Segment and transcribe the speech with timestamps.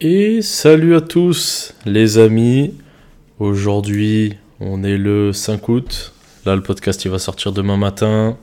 [0.00, 2.74] Et salut à tous les amis.
[3.38, 6.12] Aujourd'hui, on est le 5 août.
[6.44, 8.36] Là, le podcast il va sortir demain matin.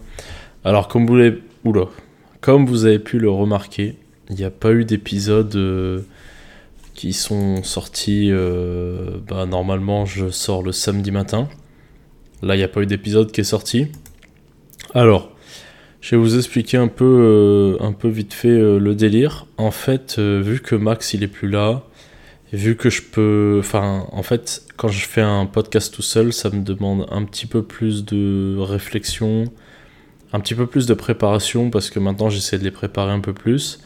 [0.63, 1.87] Alors, comme vous l'avez, oula,
[2.39, 3.97] comme vous avez pu le remarquer,
[4.29, 5.99] il n'y a pas eu d'épisodes euh,
[6.93, 8.29] qui sont sortis.
[8.31, 11.49] euh, bah, normalement, je sors le samedi matin.
[12.41, 13.87] Là, il n'y a pas eu d'épisode qui est sorti.
[14.93, 15.30] Alors,
[16.01, 19.45] je vais vous expliquer un peu, euh, un peu vite fait euh, le délire.
[19.57, 21.83] En fait, euh, vu que Max il est plus là,
[22.51, 26.33] et vu que je peux, enfin, en fait, quand je fais un podcast tout seul,
[26.33, 29.45] ça me demande un petit peu plus de réflexion,
[30.33, 33.33] un petit peu plus de préparation parce que maintenant j'essaie de les préparer un peu
[33.33, 33.79] plus.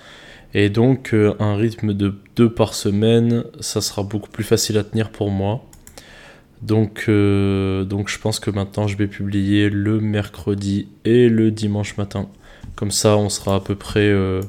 [0.53, 5.09] Et donc, un rythme de deux par semaine, ça sera beaucoup plus facile à tenir
[5.09, 5.65] pour moi.
[6.65, 11.95] Donc, euh, donc je pense que maintenant je vais publier le mercredi et le dimanche
[11.97, 12.27] matin.
[12.75, 14.41] Comme ça, on sera à peu près euh,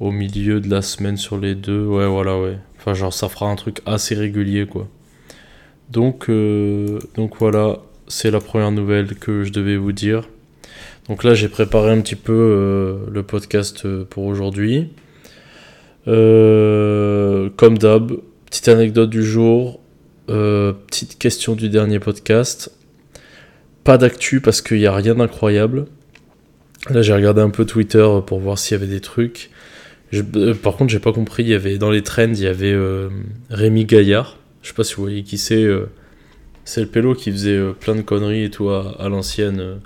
[0.00, 1.86] au milieu de la semaine sur les deux.
[1.86, 2.58] Ouais, voilà, ouais.
[2.76, 4.86] Enfin, genre, ça fera un truc assez régulier, quoi.
[5.90, 10.28] Donc, euh, donc voilà, c'est la première nouvelle que je devais vous dire.
[11.08, 14.88] Donc là, j'ai préparé un petit peu le podcast pour aujourd'hui.
[16.04, 18.12] Comme d'hab,
[18.44, 19.79] petite anecdote du jour,
[20.30, 22.70] euh, petite question du dernier podcast.
[23.84, 25.86] Pas d'actu parce qu'il n'y a rien d'incroyable.
[26.88, 29.50] Là, j'ai regardé un peu Twitter pour voir s'il y avait des trucs.
[30.14, 31.42] Euh, par contre, j'ai pas compris.
[31.42, 33.08] Il y avait dans les trends, il y avait euh,
[33.50, 34.38] Rémi Gaillard.
[34.62, 35.62] Je sais pas si vous voyez qui c'est.
[35.62, 35.86] euh,
[36.64, 39.80] c'est le pélo qui faisait plein de conneries et tout à, l'ancienne.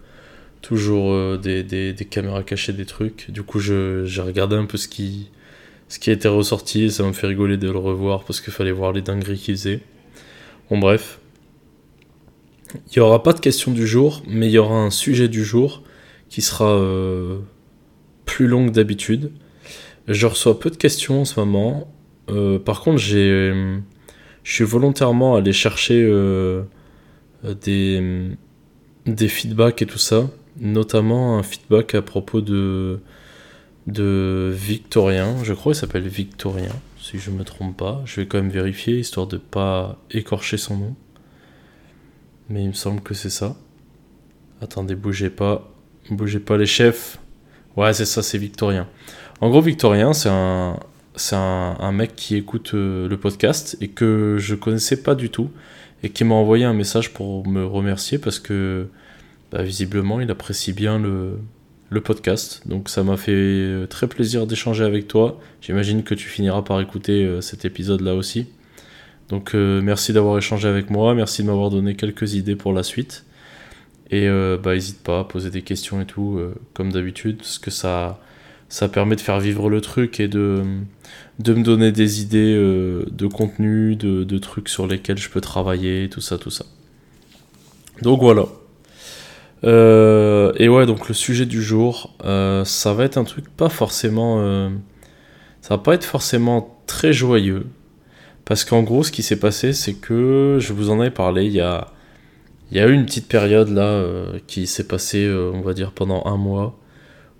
[0.60, 3.30] toujours des, des- caméras cachées, des trucs.
[3.30, 5.30] Du coup, j'ai regardé un peu ce qui,
[5.88, 8.92] ce qui été ressorti ça me fait rigoler de le revoir parce qu'il fallait voir
[8.92, 9.80] les dingueries qu'il faisait.
[10.70, 11.20] Bon, bref.
[12.74, 15.44] Il n'y aura pas de question du jour, mais il y aura un sujet du
[15.44, 15.82] jour
[16.28, 17.38] qui sera euh,
[18.24, 19.30] plus long que d'habitude.
[20.08, 21.88] Je reçois peu de questions en ce moment.
[22.30, 23.52] Euh, par contre, j'ai,
[24.42, 26.62] je suis volontairement allé chercher euh,
[27.62, 28.30] des,
[29.06, 30.28] des feedbacks et tout ça.
[30.60, 33.00] Notamment un feedback à propos de,
[33.86, 35.36] de Victorien.
[35.42, 36.72] Je crois qu'il s'appelle Victorien,
[37.04, 38.00] si je me trompe pas.
[38.06, 40.96] Je vais quand même vérifier, histoire de pas écorcher son nom.
[42.48, 43.56] Mais il me semble que c'est ça.
[44.62, 45.70] Attendez, bougez pas.
[46.10, 47.18] Bougez pas les chefs.
[47.76, 48.88] Ouais, c'est ça, c'est Victorien.
[49.42, 55.02] En gros, Victorien, c'est un, mec qui écoute euh, le podcast et que je connaissais
[55.02, 55.50] pas du tout
[56.02, 58.88] et qui m'a envoyé un message pour me remercier parce que
[59.52, 61.38] bah, visiblement il apprécie bien le,
[62.00, 62.62] podcast.
[62.66, 65.40] Donc ça m'a fait euh, très plaisir d'échanger avec toi.
[65.60, 68.46] J'imagine que tu finiras par écouter euh, cet épisode là aussi.
[69.28, 72.82] Donc euh, merci d'avoir échangé avec moi, merci de m'avoir donné quelques idées pour la
[72.82, 73.24] suite.
[74.10, 74.28] Et
[74.62, 76.38] bah hésite pas à poser des questions et tout,
[76.72, 78.20] comme d'habitude, parce que ça,
[78.68, 80.62] ça permet de faire vivre le truc et de,
[81.40, 86.20] de me donner des idées de contenu, de trucs sur lesquels je peux travailler, tout
[86.20, 86.66] ça, tout ça.
[88.02, 88.44] Donc voilà.
[89.64, 93.68] Euh, et ouais, donc le sujet du jour, euh, ça va être un truc pas
[93.68, 94.40] forcément...
[94.40, 94.68] euh,
[95.62, 97.66] ça va pas être forcément très joyeux.
[98.44, 101.52] Parce qu'en gros, ce qui s'est passé, c'est que je vous en avais parlé il
[101.52, 101.88] y a,
[102.70, 104.04] il y a eu une petite période là
[104.46, 106.78] qui s'est passée, on va dire, pendant un mois,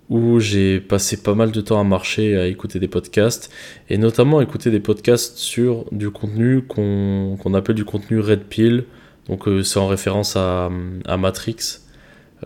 [0.09, 3.51] où j'ai passé pas mal de temps à marcher, à écouter des podcasts,
[3.89, 8.85] et notamment écouter des podcasts sur du contenu qu'on appelle du contenu Red Pill.
[9.29, 10.71] Donc c'est en référence à
[11.19, 11.84] Matrix.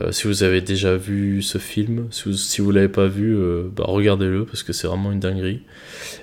[0.01, 3.63] Euh, si vous avez déjà vu ce film, si vous, vous l'avez pas vu, euh,
[3.75, 5.61] bah, regardez-le parce que c'est vraiment une dinguerie.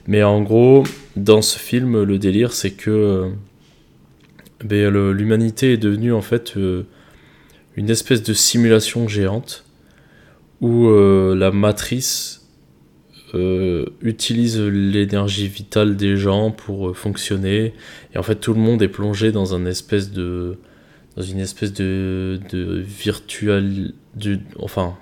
[0.06, 0.84] Mais en gros,
[1.16, 3.28] dans ce film, le délire, c'est que euh,
[4.64, 6.54] ben, l'humanité est devenue en fait
[7.76, 9.64] une espèce de simulation géante
[10.62, 12.43] où la matrice
[14.00, 17.75] utilise l'énergie vitale des gens pour fonctionner.
[18.14, 20.56] Et en fait, tout le monde est plongé dans un espèce de
[21.16, 24.97] dans une espèce de, de virtual du, enfin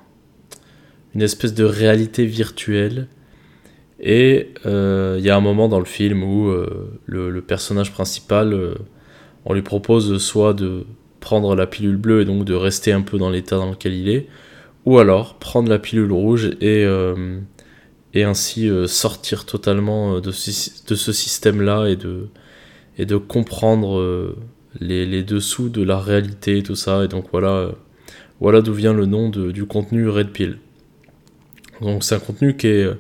[1.15, 3.09] une espèce de réalité virtuelle.
[4.01, 8.53] Et euh, il y a un moment dans le film où euh, le, personnage principal
[8.53, 8.75] euh,
[9.45, 10.85] on lui propose soit de
[11.21, 14.09] prendre la pilule bleue et donc de rester un peu dans l'état dans lequel il
[14.09, 14.27] est
[14.85, 16.85] ou alors prendre la pilule rouge et
[18.13, 22.29] et ainsi sortir totalement de ce, de ce système là et de
[22.99, 24.37] et de comprendre
[24.81, 27.05] les, les dessous de la réalité et tout ça.
[27.05, 27.73] Et donc voilà, euh,
[28.41, 30.59] voilà d'où vient le nom de- du contenu Red Pill.
[31.81, 32.95] Donc c'est un contenu qui est euh,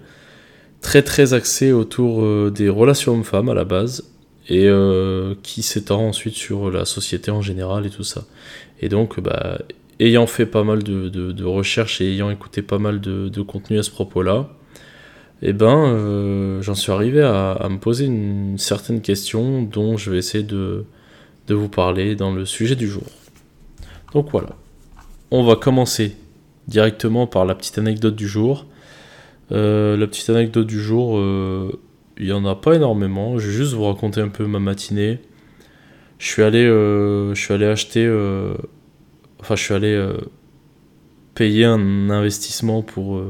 [0.81, 4.11] très très axé autour euh, des relations hommes-femmes à la base
[4.50, 4.69] et
[5.43, 8.26] qui s'étend ensuite sur la société en général et tout ça.
[8.82, 9.59] Et donc, bah,
[10.00, 13.91] ayant fait pas mal de, recherches et ayant écouté pas mal de, contenu à ce
[13.91, 14.50] propos-là,
[15.41, 20.44] eh ben, j'en suis arrivé à, me poser une certaine question dont je vais essayer
[20.44, 20.85] de,
[21.46, 23.05] de vous parler dans le sujet du jour.
[24.12, 24.50] Donc voilà,
[25.31, 26.17] on va commencer
[26.69, 28.67] directement par la petite anecdote du jour.
[29.50, 31.20] la petite anecdote du jour,
[32.19, 33.38] il n'y en a pas énormément.
[33.38, 35.20] Je vais juste vous raconter un peu ma matinée.
[36.19, 38.05] Je suis allé, euh, je suis allé acheter.
[38.06, 38.55] Euh,
[39.40, 40.17] enfin, je suis allé euh,
[41.35, 43.20] payer un investissement pour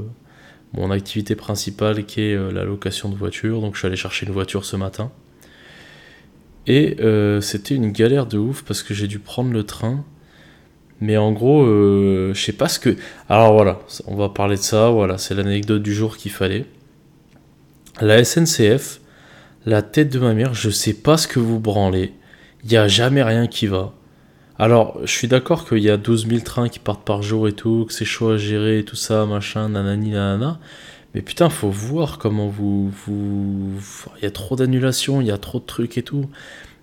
[0.75, 3.61] mon activité principale qui est la location de voiture.
[3.61, 5.11] Donc, je suis allé chercher une voiture ce matin.
[6.67, 6.97] Et
[7.41, 10.05] c'était une galère de ouf parce que j'ai dû prendre le train.
[11.01, 12.97] Mais en gros, je sais pas ce que.
[13.29, 14.91] Alors voilà, on va parler de ça.
[14.91, 16.67] Voilà, c'est l'anecdote du jour qu'il fallait.
[18.01, 19.01] La SNCF,
[19.67, 22.13] la tête de ma mère, je sais pas ce que vous branlez.
[22.65, 23.93] Il n'y a jamais rien qui va.
[24.59, 27.53] Alors, je suis d'accord qu'il y a 12 000 trains qui partent par jour et
[27.53, 30.61] tout, que c'est chaud à gérer et tout ça, machin, nanani, nanana.
[31.15, 32.91] Mais putain, faut voir comment vous.
[33.07, 33.73] vous...
[34.19, 36.29] Il y a trop d'annulations, il y a trop de trucs et tout.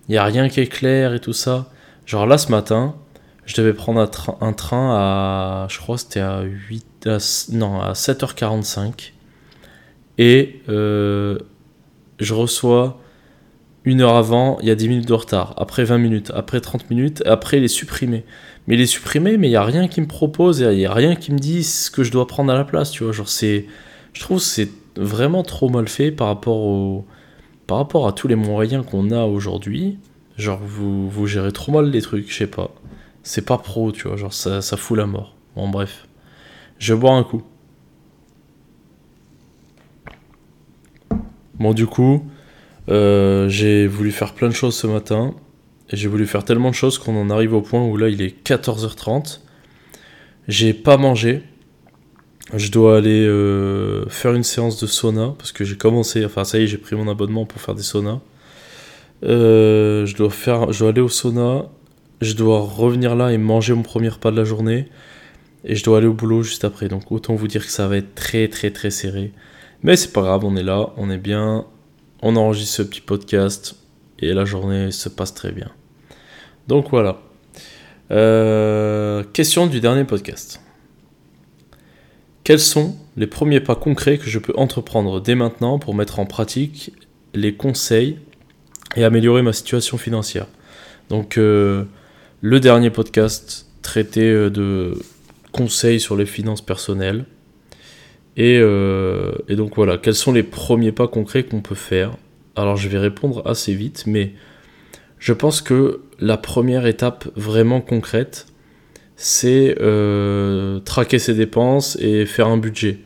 [0.08, 1.70] Il n'y a rien qui est clair et tout ça.
[2.06, 2.96] Genre là, ce matin,
[3.44, 5.66] je devais prendre un, train à.
[5.68, 7.08] Je crois c'était à 8.
[7.52, 9.12] non, à 7h45
[10.18, 11.38] et euh,
[12.20, 13.00] je reçois
[13.84, 16.88] une heure avant, il y a 10 minutes de retard, après 20 minutes, après 30
[16.90, 18.24] minutes, après il est supprimé.
[18.66, 20.92] Mais il est supprimé, mais il n'y a rien qui me propose, il n'y a
[20.92, 23.12] rien qui me dit ce que je dois prendre à la place, tu vois.
[23.12, 23.66] Genre, c'est.
[24.12, 27.06] Je trouve c'est vraiment trop mal fait par rapport, au,
[27.66, 29.98] par rapport à tous les moyens qu'on a aujourd'hui.
[30.36, 32.70] Genre, vous, vous gérez trop mal les trucs, je sais pas.
[33.22, 35.36] C'est pas pro, tu vois, genre, ça, ça fout la mort.
[35.56, 36.06] Bon, bref.
[36.78, 37.42] Je bois un coup.
[41.54, 42.26] Bon, du coup,
[42.88, 45.34] euh, j'ai voulu faire plein de choses ce matin.
[45.90, 48.22] Et j'ai voulu faire tellement de choses qu'on en arrive au point où là, il
[48.22, 49.40] est 14h30.
[50.48, 51.42] J'ai pas mangé.
[52.54, 56.58] Je dois aller euh, faire une séance de sauna parce que j'ai commencé, enfin ça
[56.58, 58.20] y est, j'ai pris mon abonnement pour faire des saunas.
[59.24, 61.66] Euh, je, dois faire, je dois aller au sauna,
[62.20, 64.88] je dois revenir là et manger mon premier repas de la journée.
[65.64, 66.88] Et je dois aller au boulot juste après.
[66.88, 69.32] Donc autant vous dire que ça va être très très très serré.
[69.82, 71.64] Mais c'est pas grave, on est là, on est bien,
[72.20, 73.76] on enregistre ce petit podcast
[74.18, 75.70] et la journée se passe très bien.
[76.68, 77.18] Donc voilà.
[78.10, 80.60] Euh, question du dernier podcast.
[82.44, 86.26] Quels sont les premiers pas concrets que je peux entreprendre dès maintenant pour mettre en
[86.26, 86.92] pratique
[87.34, 88.18] les conseils
[88.96, 90.46] et améliorer ma situation financière?
[91.08, 91.84] Donc euh,
[92.40, 94.98] le dernier podcast traitait euh, de
[95.52, 97.26] conseils sur les finances personnelles.
[98.38, 102.16] Euh, et, donc voilà, quels sont les premiers pas concrets qu'on peut faire?
[102.56, 104.32] Alors je vais répondre assez vite, mais
[105.18, 108.46] je pense que la première étape vraiment concrète,
[109.22, 112.98] c'est euh, traquer ses dépenses et faire un budget.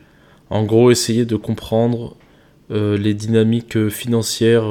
[0.48, 2.16] En gros, essayer de comprendre
[2.70, 4.64] euh, les dynamiques financières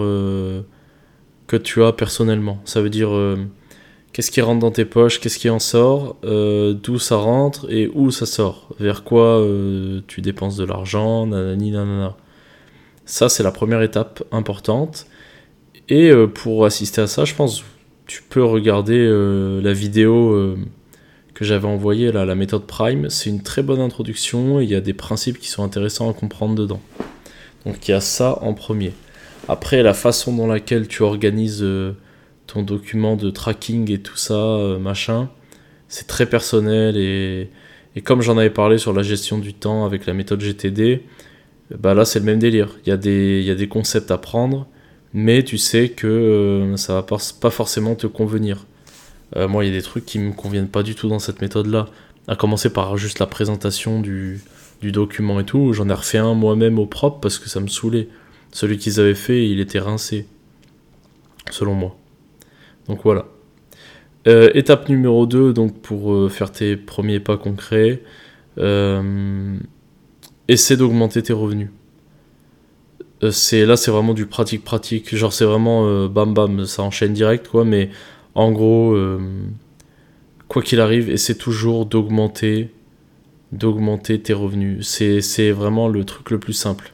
[1.47, 2.59] que tu as personnellement.
[2.65, 3.11] Ça veut dire
[4.15, 7.91] qu'est-ce qui rentre dans tes poches, qu'est-ce qui en sort, euh, d'où ça rentre et
[7.93, 12.15] où ça sort, vers quoi euh, tu dépenses de l'argent, nanani nanana.
[13.03, 15.05] Ça, c'est la première étape importante.
[15.89, 17.65] Et euh, pour assister à ça, je pense
[18.07, 19.05] tu peux regarder
[19.61, 20.55] la vidéo
[21.35, 23.09] que j'avais envoyée, là, la méthode Prime.
[23.11, 26.13] C'est une très bonne introduction et il y a des principes qui sont intéressants à
[26.13, 26.81] comprendre dedans.
[27.65, 28.93] Donc il y a ça en premier.
[29.47, 31.63] Après, la façon dans laquelle tu organises
[32.47, 35.29] ton document de tracking et tout ça, euh, machin,
[35.87, 37.49] c'est très personnel et,
[38.03, 41.03] comme j'en avais parlé sur la gestion du temps avec la méthode GTD,
[41.79, 42.77] bah là c'est le même délire.
[42.85, 44.67] Il y, a des, y a des concepts à prendre,
[45.13, 48.65] mais tu sais que euh, ça va pas forcément te convenir.
[49.35, 51.41] Euh, moi, il y a des trucs qui me conviennent pas du tout dans cette
[51.41, 51.87] méthode-là.
[52.27, 54.41] À commencer par juste la présentation du,
[54.83, 55.73] document et tout.
[55.73, 58.07] J'en ai refait un moi-même au propre parce que ça me saoulait.
[58.51, 60.27] Celui qu'ils avaient fait, il était rincé.
[61.49, 61.95] Selon moi.
[62.87, 63.25] Donc voilà.
[64.27, 68.01] Euh, étape numéro 2, donc pour euh, faire tes premiers pas concrets,
[70.47, 71.69] essaie d'augmenter tes revenus.
[73.31, 77.49] c'est là c'est vraiment du pratique pratique, genre c'est vraiment bam bam, ça enchaîne direct
[77.49, 77.89] quoi, mais
[78.35, 78.95] en gros,
[80.47, 82.69] quoi qu'il arrive, essaie toujours d'augmenter
[83.51, 84.87] tes revenus.
[84.87, 86.93] C'est vraiment le truc le plus simple.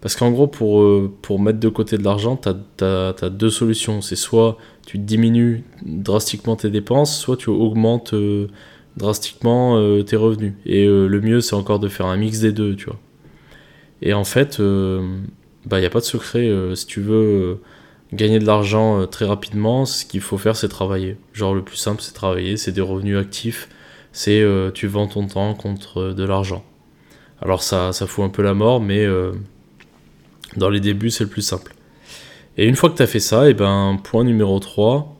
[0.00, 4.00] Parce qu'en gros, pour, euh, mettre de côté de l'argent, tu as, deux solutions.
[4.00, 8.46] C'est soit tu diminues drastiquement tes dépenses, soit tu augmentes euh,
[8.96, 10.54] drastiquement euh, tes revenus.
[10.66, 12.98] Et le mieux, c'est encore de faire un mix des deux, tu vois.
[14.00, 15.02] Et en fait, il
[15.66, 16.48] bah, n'y a pas de secret.
[16.74, 17.58] si tu veux
[18.12, 21.16] gagner de l'argent très rapidement, ce qu'il faut faire, c'est travailler.
[21.32, 22.56] Genre, le plus simple, c'est travailler.
[22.56, 23.68] C'est des revenus actifs.
[24.12, 26.64] C'est tu vends ton temps contre de l'argent.
[27.42, 29.06] Alors, ça, ça fout un peu la mort, mais
[30.56, 31.74] Dans les débuts, c'est le plus simple.
[32.56, 35.16] Et une fois que tu as fait ça, et ben, point numéro 3,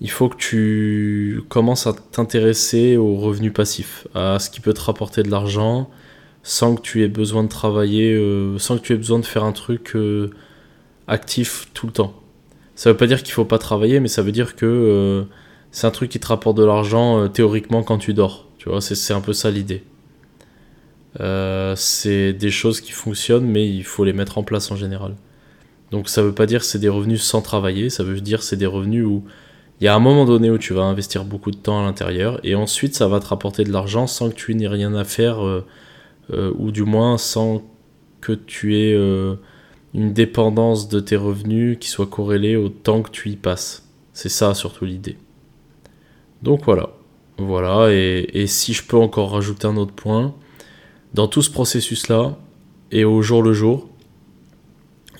[0.00, 4.80] il faut que tu commences à t'intéresser aux revenus passifs, à ce qui peut te
[4.80, 5.90] rapporter de l'argent
[6.42, 9.42] sans que tu aies besoin de travailler, euh, sans que tu aies besoin de faire
[9.42, 10.30] un truc euh,
[11.08, 12.14] actif tout le temps.
[12.74, 15.24] Ça veut pas dire qu'il faut pas travailler, mais ça veut dire que euh,
[15.70, 18.46] c'est un truc qui te rapporte de l'argent théoriquement quand tu dors.
[18.58, 19.82] Tu vois, c'est un peu ça l'idée.
[21.76, 25.14] c'est des choses qui fonctionnent, mais il faut les mettre en place en général.
[25.90, 28.44] Donc ça veut pas dire que c'est des revenus sans travailler, ça veut dire que
[28.44, 29.24] c'est des revenus où
[29.80, 32.40] il y a un moment donné où tu vas investir beaucoup de temps à l'intérieur
[32.44, 35.44] et ensuite ça va te rapporter de l'argent sans que tu n'aies rien à faire
[35.44, 35.64] euh,
[36.32, 37.62] euh, ou du moins sans
[38.20, 39.36] que tu aies euh,
[39.96, 43.88] une dépendance de tes revenus qui soit corrélée au temps que tu y passes.
[44.12, 45.16] C'est ça surtout l'idée.
[46.42, 46.90] Donc voilà.
[47.38, 50.34] Voilà, et, si je peux encore rajouter un autre point,
[51.12, 52.38] dans tout ce processus-là,
[52.92, 53.88] et au jour le jour,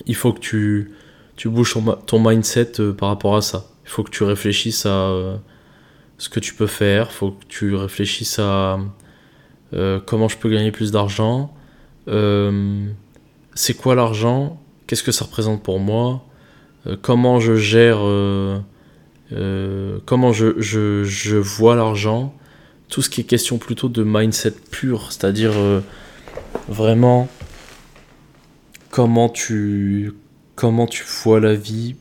[0.07, 0.93] il faut que tu,
[1.35, 1.75] tu bouges
[2.07, 3.67] ton mindset par rapport à ça.
[3.83, 5.37] Il faut que tu réfléchisses à euh,
[6.17, 8.79] ce que tu peux faire, il faut que tu réfléchisses à
[9.73, 11.53] euh, comment je peux gagner plus d'argent,
[12.07, 12.87] euh,
[13.53, 16.25] c'est quoi l'argent, qu'est-ce que ça représente pour moi,
[17.01, 17.99] comment je gère,
[20.05, 22.33] comment je, je, je vois l'argent,
[22.89, 25.53] tout ce qui est question plutôt de mindset pur, c'est-à-dire
[26.69, 27.27] vraiment
[28.89, 30.13] comment tu,
[30.55, 31.95] comment tu vois la vie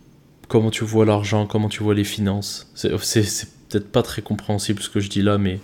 [0.48, 2.70] comment tu vois l'argent, comment tu vois les finances.
[2.74, 2.90] C'est
[3.68, 5.60] peut-être pas très compréhensible ce que je dis là, mais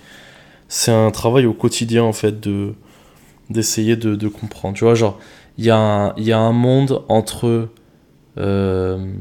[0.69, 2.75] c'est un travail au quotidien en fait de
[3.51, 4.75] d'essayer de, comprendre.
[4.77, 5.21] Tu vois, genre,
[5.59, 7.69] il y, a un, monde entre
[8.39, 9.13] euh,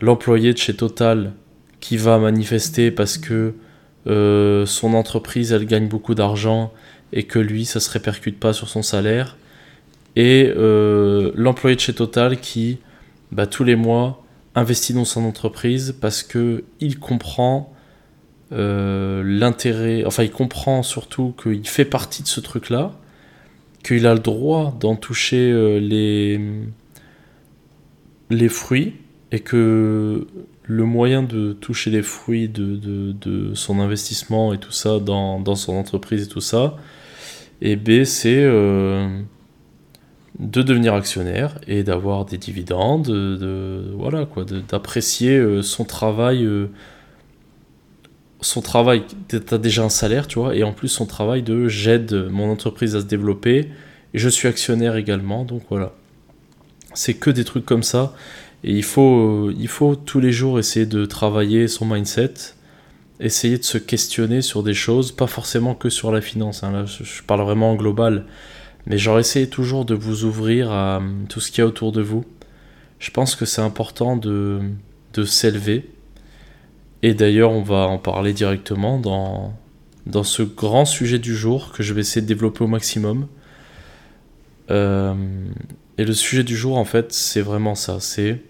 [0.00, 1.32] l'employé de chez Total
[1.80, 3.54] qui va manifester parce que
[4.06, 6.72] euh, son entreprise elle gagne beaucoup d'argent
[7.12, 9.36] et que lui ça se répercute pas sur son salaire.
[10.16, 12.78] Et euh, l'employé de chez Total qui
[13.32, 14.22] bah, tous les mois
[14.54, 17.72] investi dans son entreprise parce que il comprend
[18.52, 22.92] l'intérêt, enfin il comprend surtout qu'il fait partie de ce truc-là,
[23.82, 25.78] qu'il a le droit d'en toucher euh,
[28.30, 28.94] les, fruits
[29.32, 30.26] et que
[30.64, 36.24] le moyen de toucher les fruits de, son investissement et tout ça dans, son entreprise
[36.24, 36.76] et tout ça,
[37.60, 38.42] et B c'est...
[38.42, 39.20] Euh,
[40.38, 46.48] de devenir actionnaire et d'avoir des dividendes, de, voilà quoi, d'apprécier euh, son travail,
[48.40, 49.04] son travail.
[49.28, 52.96] T'as déjà un salaire, tu vois, et en plus son travail de j'aide mon entreprise
[52.96, 53.68] à se développer
[54.14, 55.92] et je suis actionnaire également, donc voilà.
[56.94, 58.14] C'est que des trucs comme ça
[58.64, 62.34] et il faut, il faut tous les jours essayer de travailler son mindset,
[63.20, 66.64] essayer de se questionner sur des choses, pas forcément que sur la finance.
[66.64, 66.72] Hein.
[66.72, 68.26] là, je parle vraiment en global
[68.86, 71.92] mais j'aurais essayé toujours de vous ouvrir à euh, tout ce qu'il y a autour
[71.92, 72.24] de vous.
[72.98, 74.60] Je pense que c'est important de,
[75.14, 75.88] de s'élever.
[77.02, 79.54] Et d'ailleurs, on va en parler directement dans,
[80.06, 83.26] dans ce grand sujet du jour que je vais essayer de développer au maximum.
[84.70, 85.14] Euh,
[85.98, 88.00] et le sujet du jour, en fait, c'est vraiment ça.
[88.00, 88.42] C'est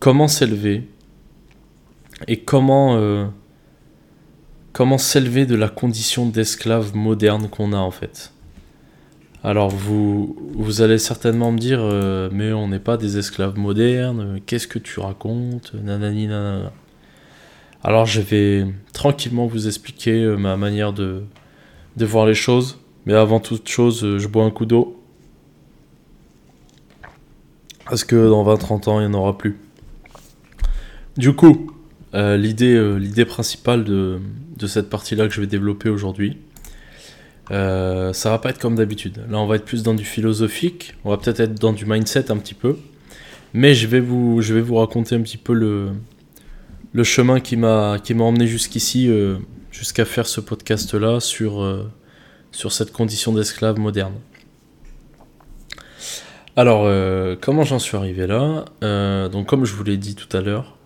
[0.00, 0.88] comment s'élever
[2.26, 3.26] et comment, euh,
[4.72, 8.32] comment s'élever de la condition d'esclave moderne qu'on a, en fait.
[9.44, 14.40] Alors vous, vous allez certainement me dire, euh, mais on n'est pas des esclaves modernes,
[14.46, 16.72] qu'est-ce que tu racontes, nanani nanana.
[17.84, 21.22] Alors je vais tranquillement vous expliquer euh, ma manière de,
[21.96, 25.00] de voir les choses, mais avant toute chose, euh, je bois un coup d'eau.
[27.88, 29.56] Parce que dans 20-30 ans, il n'y en aura plus.
[31.16, 31.72] Du coup,
[32.12, 34.20] l'idée, l'idée principale de,
[34.66, 36.36] cette partie-là que je vais développer aujourd'hui,
[37.50, 39.22] euh, ça va pas être comme d'habitude.
[39.30, 42.30] Là, on va être plus dans du philosophique, on va peut-être être dans du mindset
[42.30, 42.76] un petit peu.
[43.54, 45.92] Mais je vais vous raconter un petit peu le,
[46.98, 49.38] le chemin qui m'a, emmené jusqu'ici, euh,
[49.70, 51.90] jusqu'à faire ce podcast-là sur, euh,
[52.52, 54.14] sur cette condition d'esclave moderne.
[56.56, 56.90] Alors,
[57.40, 58.64] comment j'en suis arrivé là?
[59.28, 60.76] Donc, comme je vous l'ai dit tout à l'heure,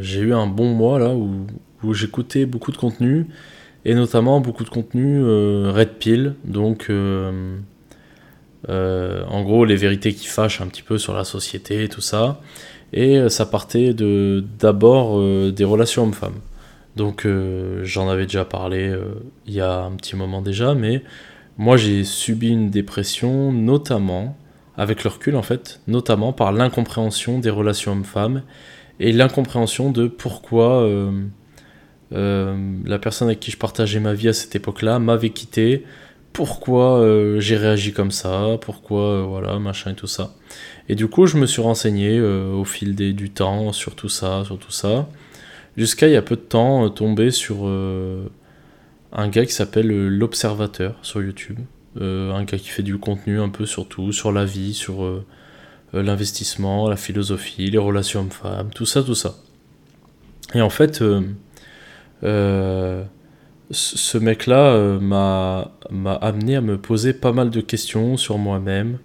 [0.00, 1.46] j'ai eu un bon mois là où,
[1.82, 3.26] où j'écoutais beaucoup de contenu
[3.86, 7.56] et notamment beaucoup de contenu euh, red pill, donc euh,
[8.68, 12.00] euh, en gros les vérités qui fâchent un petit peu sur la société et tout
[12.00, 12.40] ça.
[12.92, 15.20] Et ça partait de d'abord
[15.52, 16.40] des relations hommes-femmes.
[16.94, 17.26] Donc
[17.82, 18.96] j'en avais déjà parlé
[19.46, 21.02] il y a un petit moment déjà, mais
[21.58, 24.36] moi j'ai subi une dépression notamment,
[24.76, 28.42] avec le recul en fait, notamment par l'incompréhension des relations hommes-femmes
[29.00, 30.86] et l'incompréhension de pourquoi
[32.12, 35.84] euh, la personne avec qui je partageais ma vie à cette époque-là m'avait quitté
[36.32, 40.34] pourquoi euh, j'ai réagi comme ça, pourquoi, euh, voilà, machin et tout ça.
[40.88, 44.44] Et du coup, je me suis renseigné euh, au fil du temps sur tout ça,
[44.44, 45.08] sur tout ça,
[45.76, 47.66] jusqu'à il y a peu de temps tomber sur
[49.12, 51.58] un gars qui s'appelle l'Observateur sur YouTube.
[52.00, 55.22] un gars qui fait du contenu un peu sur tout, sur la vie, sur
[55.92, 59.36] l'investissement, la philosophie, les relations hommes-femmes, tout ça, tout ça.
[60.54, 61.02] Et en fait,
[63.70, 65.72] ce mec-là euh, m'a
[66.20, 68.98] amené à me poser pas mal de questions sur moi-même.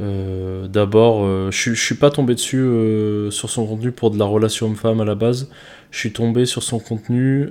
[0.00, 2.64] Euh, d'abord, euh, je, suis pas tombé dessus
[3.30, 5.50] sur son contenu pour de la relation homme-femme à la base.
[5.90, 7.48] Je suis tombé sur son contenu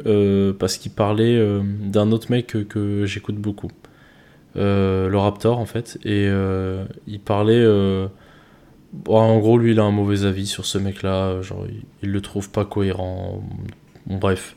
[0.59, 1.39] parce qu'il parlait
[1.83, 3.71] d'un autre mec que, j'écoute beaucoup.
[4.55, 5.99] le Raptor en fait.
[6.03, 6.29] Et
[7.07, 7.65] il parlait...
[9.07, 11.41] en gros, lui, il a un mauvais avis sur ce mec-là.
[11.41, 13.43] Genre, il, il, le trouve pas cohérent.
[14.07, 14.55] Bref.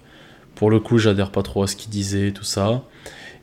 [0.55, 2.85] Pour le coup, j'adhère pas trop à ce qu'il disait, tout ça.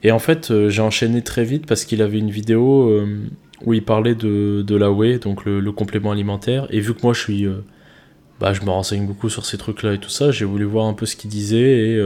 [0.03, 3.27] Et en fait, euh, j'ai enchaîné très vite parce qu'il avait une vidéo euh,
[3.65, 6.67] où il parlait de, de la whey, donc le, complément alimentaire.
[6.69, 7.45] Et vu que moi, je suis.
[7.45, 7.63] Euh,
[8.39, 10.93] bah, je me renseigne beaucoup sur ces trucs-là et tout ça, j'ai voulu voir un
[10.93, 11.59] peu ce qu'il disait.
[11.59, 12.03] Et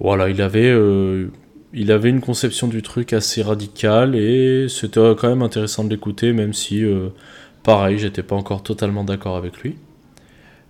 [0.00, 0.76] voilà, il avait.
[1.72, 6.32] il avait une conception du truc assez radicale et c'était quand même intéressant de l'écouter,
[6.32, 6.84] même si,
[7.62, 9.76] pareil, j'étais pas encore totalement d'accord avec lui.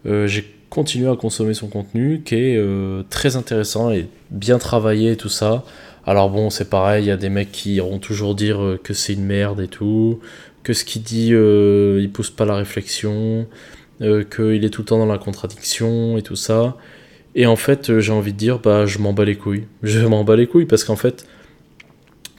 [0.05, 5.17] j'ai continuer à consommer son contenu qui est euh, très intéressant et bien travaillé et
[5.17, 5.65] tout ça.
[6.07, 8.95] Alors bon, c'est pareil, il y a des mecs qui iront toujours dire euh, que
[8.95, 10.21] c'est une merde et tout,
[10.63, 13.47] que ce qu'il dit, euh, il pousse pas la réflexion,
[14.01, 16.77] qu'il est tout le temps dans la contradiction et tout ça.
[17.37, 19.67] Et en fait, j'ai envie de dire, bah, je m'en bats les couilles.
[19.83, 21.25] Je m'en bats les couilles parce qu'en fait,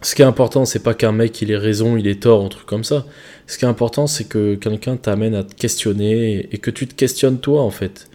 [0.01, 2.50] ce qui est important, c'est pas qu'un mec il ait raison, il ait tort, un
[2.50, 3.05] truc comme ça.
[3.48, 6.93] Ce qui est important, c'est que quelqu'un t'amène à te questionner et que tu te
[6.96, 8.10] questionnes toi en fait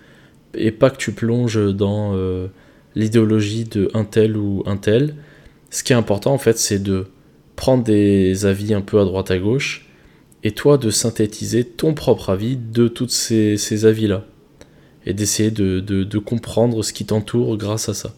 [0.55, 2.49] et pas que tu plonges dans euh,
[2.95, 5.15] l'idéologie de un tel ou un tel.
[5.71, 7.07] Ce qui est important en fait, c'est de
[7.57, 9.89] prendre des avis un peu à droite à gauche
[10.45, 14.25] et toi de synthétiser ton propre avis de tous ces, avis-là
[15.07, 18.15] et d'essayer de, comprendre ce qui t'entoure grâce à ça.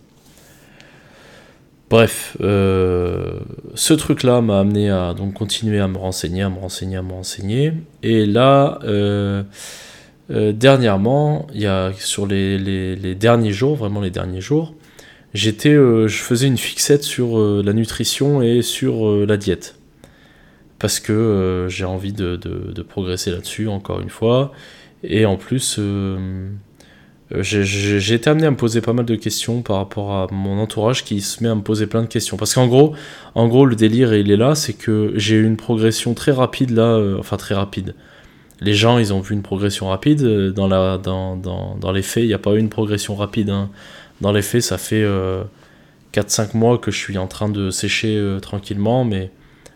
[1.89, 3.41] Bref, euh,
[3.75, 7.73] ce truc-là m'a amené à continuer à me renseigner, à me renseigner, à me renseigner.
[8.05, 9.43] Et là, euh,
[10.31, 14.75] euh, dernièrement, il y a, sur les, derniers jours, vraiment les derniers jours,
[15.35, 19.77] j'étais, euh, je faisais une fixette sur euh, la nutrition et sur la diète.
[20.79, 24.53] Parce que j'ai envie de, progresser là-dessus, encore une fois.
[25.05, 25.79] Et en plus,
[27.41, 31.05] j'ai été amené à me poser pas mal de questions par rapport à mon entourage
[31.05, 32.39] qui se met à me poser plein de questions.
[32.39, 32.95] Parce qu'en gros,
[33.35, 36.71] en gros, le délire, il est là, c'est que j'ai eu une progression très rapide
[36.71, 37.95] là, enfin très rapide
[38.61, 40.23] les gens, ils ont vu une progression rapide.
[40.23, 43.17] Euh, dans, la, dans, dans, dans les faits, il n'y a pas eu une progression
[43.17, 43.51] rapide.
[43.51, 43.71] Hein.
[44.21, 45.45] Dans les faits, ça fait 4-5 euh,
[46.55, 49.31] mois que je suis en train de sécher euh, tranquillement, mais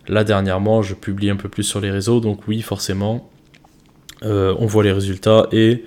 [0.09, 3.31] là, dernièrement, je publie un peu plus sur les réseaux, donc oui, forcément,
[4.23, 5.85] on voit les résultats et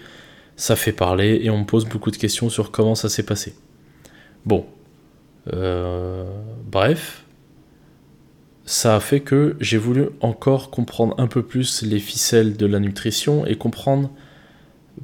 [0.57, 3.55] ça fait parler et on me pose beaucoup de questions sur comment ça s'est passé.
[4.45, 4.67] Bon,
[6.71, 7.23] bref,
[8.67, 12.79] ça a fait que j'ai voulu encore comprendre un peu plus les ficelles de la
[12.79, 14.11] nutrition et comprendre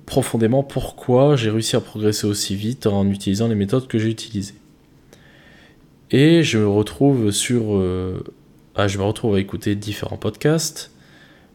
[0.05, 4.55] profondément pourquoi j'ai réussi à progresser aussi vite en utilisant les méthodes que j'ai utilisées.
[6.11, 8.23] Et je me retrouve sur, euh,
[8.75, 10.91] ah, je me retrouve à écouter différents podcasts,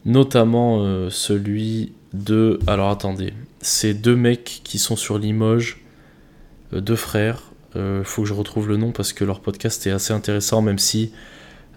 [0.05, 5.81] notamment euh, celui de, alors attendez, c'est deux mecs qui sont sur Limoges,
[6.73, 7.43] euh, deux frères.
[8.03, 11.11] Faut que je retrouve le nom parce que leur podcast est assez intéressant, même si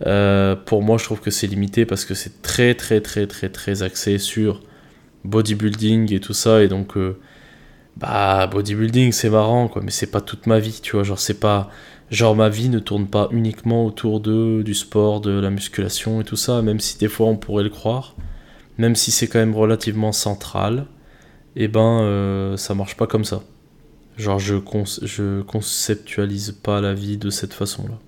[0.01, 3.83] pour moi, je trouve que c'est limité parce que c'est très, très, très, très, très
[3.83, 4.63] axé sur
[5.25, 6.63] bodybuilding et tout ça.
[6.63, 7.19] Et donc, euh,
[7.97, 11.03] bah, bodybuilding, c'est marrant, quoi, mais c'est pas toute ma vie, tu vois.
[11.03, 11.71] Genre, c'est pas.
[12.11, 16.25] Genre, ma vie ne tourne pas uniquement autour de, du sport, de la musculation et
[16.25, 18.15] tout ça, même si des fois on pourrait le croire.
[18.79, 20.87] Même si c'est quand même relativement central,
[21.57, 23.43] et eh ben, euh, ça marche pas comme ça.
[24.17, 24.57] Genre, je,
[25.03, 27.99] je conceptualise pas la vie de cette façon-là.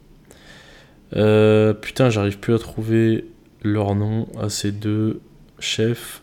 [1.17, 3.27] Euh, putain, j'arrive plus à trouver
[3.63, 5.21] leur nom à ces deux
[5.59, 6.23] chefs.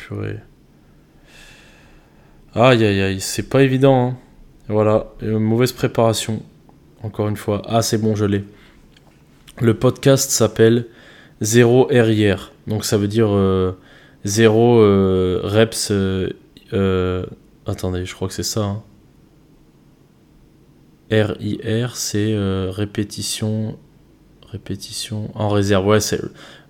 [0.00, 0.38] Purée.
[2.54, 4.08] Aïe aïe aïe, c'est pas évident.
[4.08, 4.16] Hein.
[4.68, 6.42] Voilà, mauvaise préparation.
[7.02, 7.62] Encore une fois.
[7.66, 8.44] Ah, c'est bon, je l'ai.
[9.60, 10.86] Le podcast s'appelle
[11.40, 12.52] Zéro RIR.
[12.66, 13.72] Donc ça veut dire euh,
[14.24, 15.92] zéro euh, reps.
[17.66, 18.64] attendez, je crois que c'est ça.
[18.64, 18.82] Hein.
[21.10, 22.34] RIR, c'est
[22.70, 23.78] répétition
[24.50, 25.86] Répétition en réserve.
[25.86, 26.20] Ouais, c'est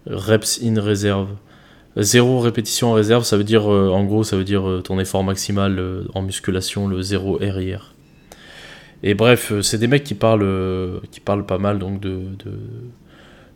[0.07, 1.31] reps in réserve.
[1.97, 5.01] Zéro répétition en réserve, ça veut dire, euh, en gros, ça veut dire euh, ton
[5.01, 7.95] effort maximal euh, en musculation, le zéro RIR.
[9.03, 12.21] Et bref, c'est des mecs qui parlent, qui parlent pas mal donc de,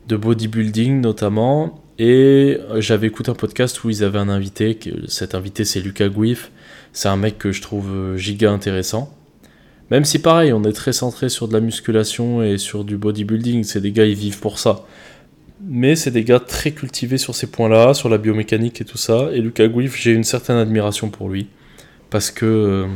[0.09, 1.83] de bodybuilding notamment.
[1.99, 4.79] Et j'avais écouté un podcast où ils avaient un invité.
[5.07, 6.51] Cet invité, c'est Lucas Guif.
[6.95, 9.15] C'est un mec que je trouve giga intéressant.
[9.91, 13.65] Même si pareil, on est très centré sur de la musculation et sur du bodybuilding,
[13.65, 14.87] c'est des gars, ils vivent pour ça.
[15.67, 19.31] Mais c'est des gars très cultivés sur ces points-là, sur la biomécanique et tout ça.
[19.33, 21.49] Et Lucas Guif, j'ai une certaine admiration pour lui.
[22.11, 22.87] Parce que euh,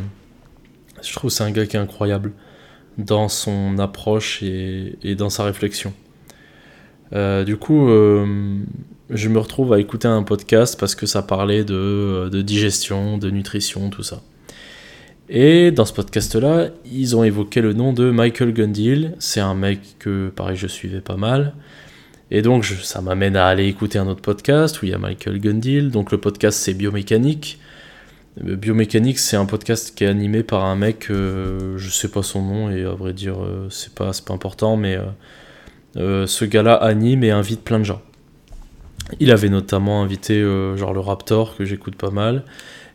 [1.02, 2.33] je trouve que c'est un gars qui est incroyable
[2.98, 5.92] dans son approche et, dans sa réflexion.
[7.14, 8.59] Euh, du coup, euh,
[9.09, 13.88] je me retrouve à écouter un podcast parce que ça parlait de digestion, de nutrition,
[13.88, 14.20] tout ça.
[15.31, 19.14] Et dans ce podcast-là, ils ont évoqué le nom de Michael Gundil.
[19.18, 21.54] C'est un mec que, pareil, je suivais pas mal.
[22.30, 25.38] Et donc, ça m'amène à aller écouter un autre podcast où il y a Michael
[25.40, 25.90] Gundil.
[25.90, 27.58] Donc, le podcast, c'est Biomécanique.
[28.46, 32.22] Euh, Biomécanique, c'est un podcast qui est animé par un mec, euh, je sais pas
[32.22, 34.98] son nom, et à vrai dire, euh, c'est pas, pas important, mais
[35.96, 38.02] ce gars-là anime et invite plein de gens.
[39.20, 40.42] Il avait notamment invité
[40.76, 42.44] genre le Raptor, que j'écoute pas mal.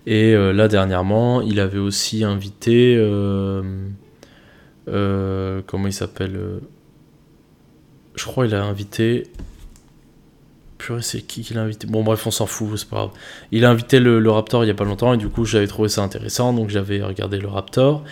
[0.06, 2.96] Et euh, là, dernièrement, il avait aussi invité.
[2.98, 3.62] Euh,
[4.90, 6.38] euh, comment il s'appelle
[8.16, 9.24] Je crois qu'il a invité.
[10.78, 11.88] Purée, c'est qui qu'il a invité?
[11.88, 13.12] Bon, bref, on s'en fout, c'est pas grave.
[13.52, 15.90] Il a invité le, Raptor il y a pas longtemps et du coup, j'avais trouvé
[15.90, 18.04] ça intéressant, donc j'avais regardé le Raptor.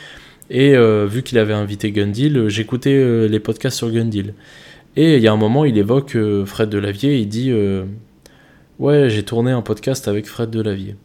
[0.50, 0.76] Et
[1.08, 4.34] vu qu'il avait invité Gundil, j'écoutais les podcasts sur Gundil.
[4.98, 7.54] Et il y a un moment, il évoque Fred Delavier, il dit
[8.80, 10.96] Ouais, j'ai tourné un podcast avec Fred Delavier.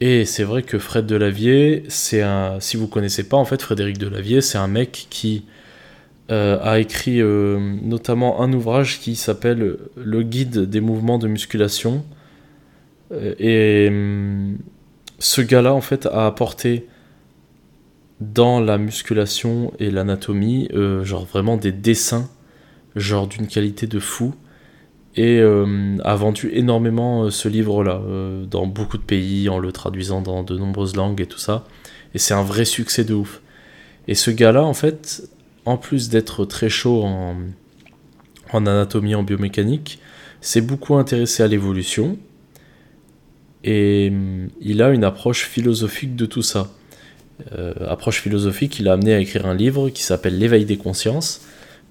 [0.00, 2.58] Et c'est vrai que Fred Delavier, c'est un.
[2.58, 5.59] Si vous connaissez pas, en fait, Frédéric Delavier, c'est un mec qui euh,
[6.30, 12.04] a écrit euh, notamment un ouvrage qui s'appelle Le guide des mouvements de musculation.
[13.12, 13.90] Euh, et
[15.18, 16.86] ce gars-là, en fait, a apporté
[18.20, 20.68] dans la musculation et l'anatomie,
[21.02, 22.28] genre vraiment des dessins,
[22.96, 24.34] genre d'une qualité de fou
[25.16, 29.72] et euh, a vendu énormément euh, ce livre-là euh, dans beaucoup de pays en le
[29.72, 31.64] traduisant dans de nombreuses langues et tout ça.
[32.14, 33.42] Et c'est un vrai succès de ouf.
[34.06, 35.28] Et ce gars-là, en fait,
[35.64, 37.36] en plus d'être très chaud en,
[38.52, 40.00] en anatomie, en biomécanique,
[40.40, 42.18] s'est beaucoup intéressé à l'évolution.
[43.62, 44.10] Et
[44.60, 46.70] il a une approche philosophique de tout ça.
[47.86, 51.42] approche philosophique, il a amené à écrire un livre qui s'appelle L'éveil des consciences,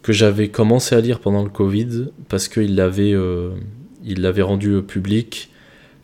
[0.01, 3.51] que j'avais commencé à lire pendant le Covid parce qu'il l'avait euh,
[4.39, 5.51] rendu euh, public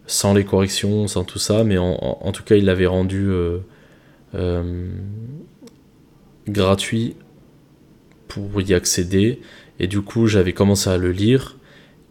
[0.08, 3.28] sans les corrections, sans tout ça, mais en, tout cas il l'avait rendu
[4.36, 4.88] euh,
[6.48, 7.16] gratuit
[8.28, 9.40] pour y accéder
[9.80, 11.58] et du coup j'avais commencé à le lire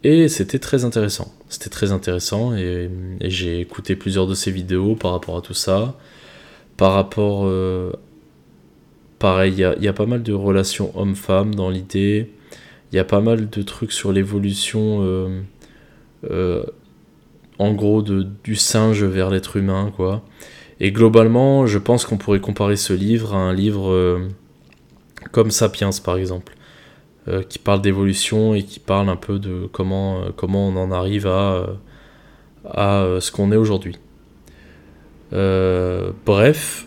[0.02, 1.34] et c'était très intéressant.
[1.48, 2.90] C'était très intéressant et,
[3.22, 5.96] j'ai écouté plusieurs de ses vidéos par rapport à tout ça,
[6.76, 7.46] par rapport
[9.24, 12.30] pareil, il y a, pas mal de relations homme-femme dans l'idée.
[12.92, 15.40] Il y a pas mal de trucs sur l'évolution, euh,
[16.30, 16.62] euh,
[17.58, 20.22] en gros, du singe vers l'être humain, quoi.
[20.78, 24.28] Et globalement, je pense qu'on pourrait comparer ce livre à un livre euh,
[25.32, 26.54] comme Sapiens, par exemple,
[27.48, 31.66] qui parle d'évolution et qui parle un peu de comment, comment on en arrive à,
[32.70, 33.96] à ce qu'on est aujourd'hui.
[35.32, 36.86] bref,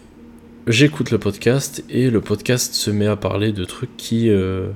[0.67, 4.69] j'écoute le podcast et le podcast se met à parler de trucs qui, euh,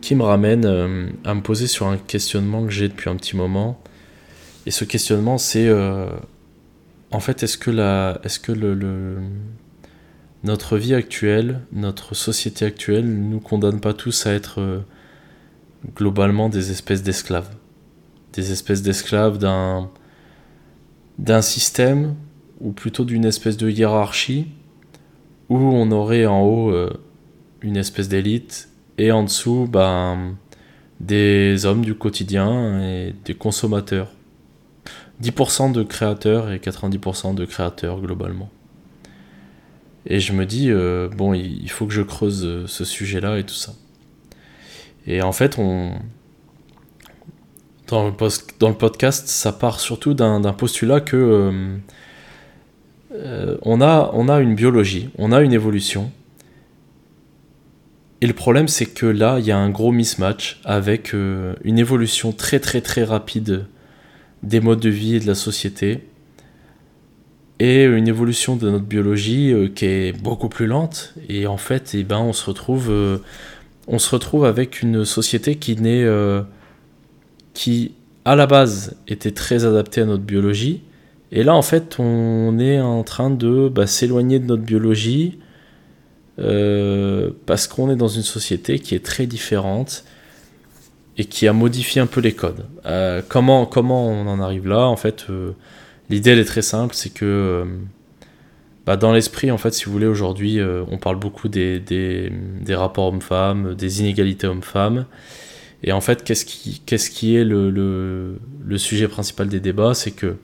[0.00, 3.36] qui me ramènent euh, à me poser sur un questionnement que j'ai depuis un petit
[3.36, 3.80] moment.
[4.66, 6.08] Et ce questionnement, c'est euh,
[7.10, 9.18] en fait, est-ce que, la, est-ce que le,
[10.44, 14.82] notre vie actuelle, notre société actuelle, ne nous condamne pas tous à être
[15.96, 17.50] globalement des espèces d'esclaves
[18.32, 19.90] Des espèces d'esclaves d'un,
[21.18, 22.14] d'un système,
[22.60, 24.48] ou plutôt d'une espèce de hiérarchie
[25.48, 26.92] où on aurait en haut euh,
[27.62, 30.36] une espèce d'élite et en dessous ben,
[31.00, 34.12] des hommes du quotidien et des consommateurs.
[35.22, 38.50] 10% de créateurs et 90% de créateurs globalement.
[40.08, 43.44] Et je me dis, euh, bon, il faut que je creuse euh, ce sujet-là et
[43.44, 43.74] tout ça.
[45.06, 45.56] Et en fait,
[47.86, 51.78] dans, le, podcast, ça part surtout d'un postulat que
[53.12, 56.10] euh, on, a, on a une biologie, on a une évolution.
[58.20, 61.78] Et le problème, c'est que là, il y a un gros mismatch avec euh, une
[61.78, 63.66] évolution très très très rapide
[64.42, 66.08] des modes de vie et de la société.
[67.60, 71.14] Et une évolution de notre biologie euh, qui est beaucoup plus lente.
[71.28, 72.92] Et en fait, eh ben, on, se retrouve,
[73.88, 76.06] on se retrouve avec une société qui n'est.
[77.54, 77.92] qui,
[78.24, 80.82] à la base, était très adaptée à notre biologie
[81.30, 85.38] et là, en fait, on est en train de bah, s'éloigner de notre biologie
[87.46, 90.04] parce qu'on est dans une société qui est très différente
[91.16, 92.64] et qui a modifié un peu les codes.
[93.28, 94.86] comment, comment on en arrive là?
[94.86, 95.26] En fait,
[96.10, 97.66] l'idée elle est très simple, c'est que
[98.86, 100.58] bah, dans l'esprit, en fait, si vous voulez, aujourd'hui,
[100.90, 105.04] on parle beaucoup des, des, des rapports hommes-femmes, des inégalités hommes-femmes.
[105.82, 110.10] Et en fait, qu'est-ce qui, qu'est-ce qui est le, le, sujet principal des débats C'est
[110.10, 110.36] que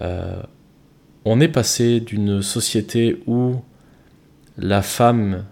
[0.00, 0.42] euh,
[1.24, 3.56] on est passé d'une société où
[4.56, 5.44] la femme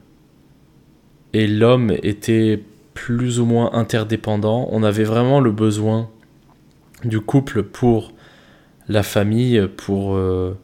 [1.32, 2.62] et l'homme étaient
[2.94, 4.68] plus ou moins interdépendants.
[4.70, 6.10] On avait vraiment le besoin
[7.04, 8.12] du couple pour
[8.88, 10.56] la famille, pour euh,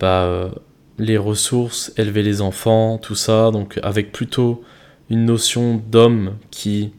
[0.00, 0.50] bah,
[0.98, 3.50] les ressources, élever les enfants, tout ça.
[3.50, 4.62] Donc avec plutôt
[5.10, 6.92] une notion d'homme qui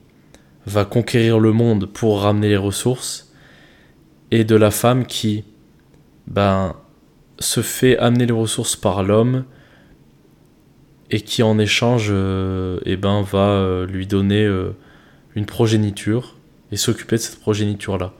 [0.65, 3.31] va conquérir le monde pour ramener les ressources,
[4.31, 5.43] et de la femme qui
[6.27, 6.75] ben,
[7.39, 9.45] se fait amener les ressources par l'homme
[11.11, 14.71] et qui en échange euh, eh ben, va euh, lui donner euh,
[15.35, 16.35] une progéniture
[16.71, 18.13] et s'occuper de cette progéniture-là.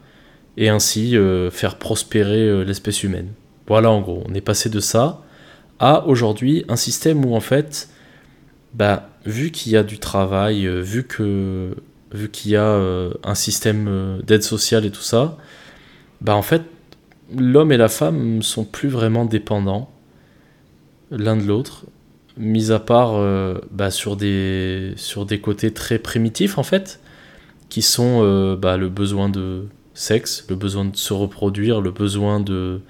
[0.58, 1.18] Et ainsi
[1.52, 3.30] faire prospérer l'espèce humaine.
[3.68, 5.22] Voilà en gros, on est passé de ça
[5.80, 7.90] à aujourd'hui un système où en fait,
[8.74, 11.76] bah, vu qu'il y a du travail, vu que
[12.16, 15.38] vu qu'il y a euh, un système euh, d'aide sociale et tout ça,
[16.22, 16.64] bah en fait,
[17.38, 19.92] l'homme et la femme sont plus vraiment dépendants
[21.12, 21.86] l'un de l'autre,
[22.38, 27.00] mis à part euh, bah, sur, des, sur des côtés très primitifs en fait,
[27.70, 29.66] qui sont bah, le besoin de
[29.96, 32.82] sexe, le besoin de se reproduire, le besoin de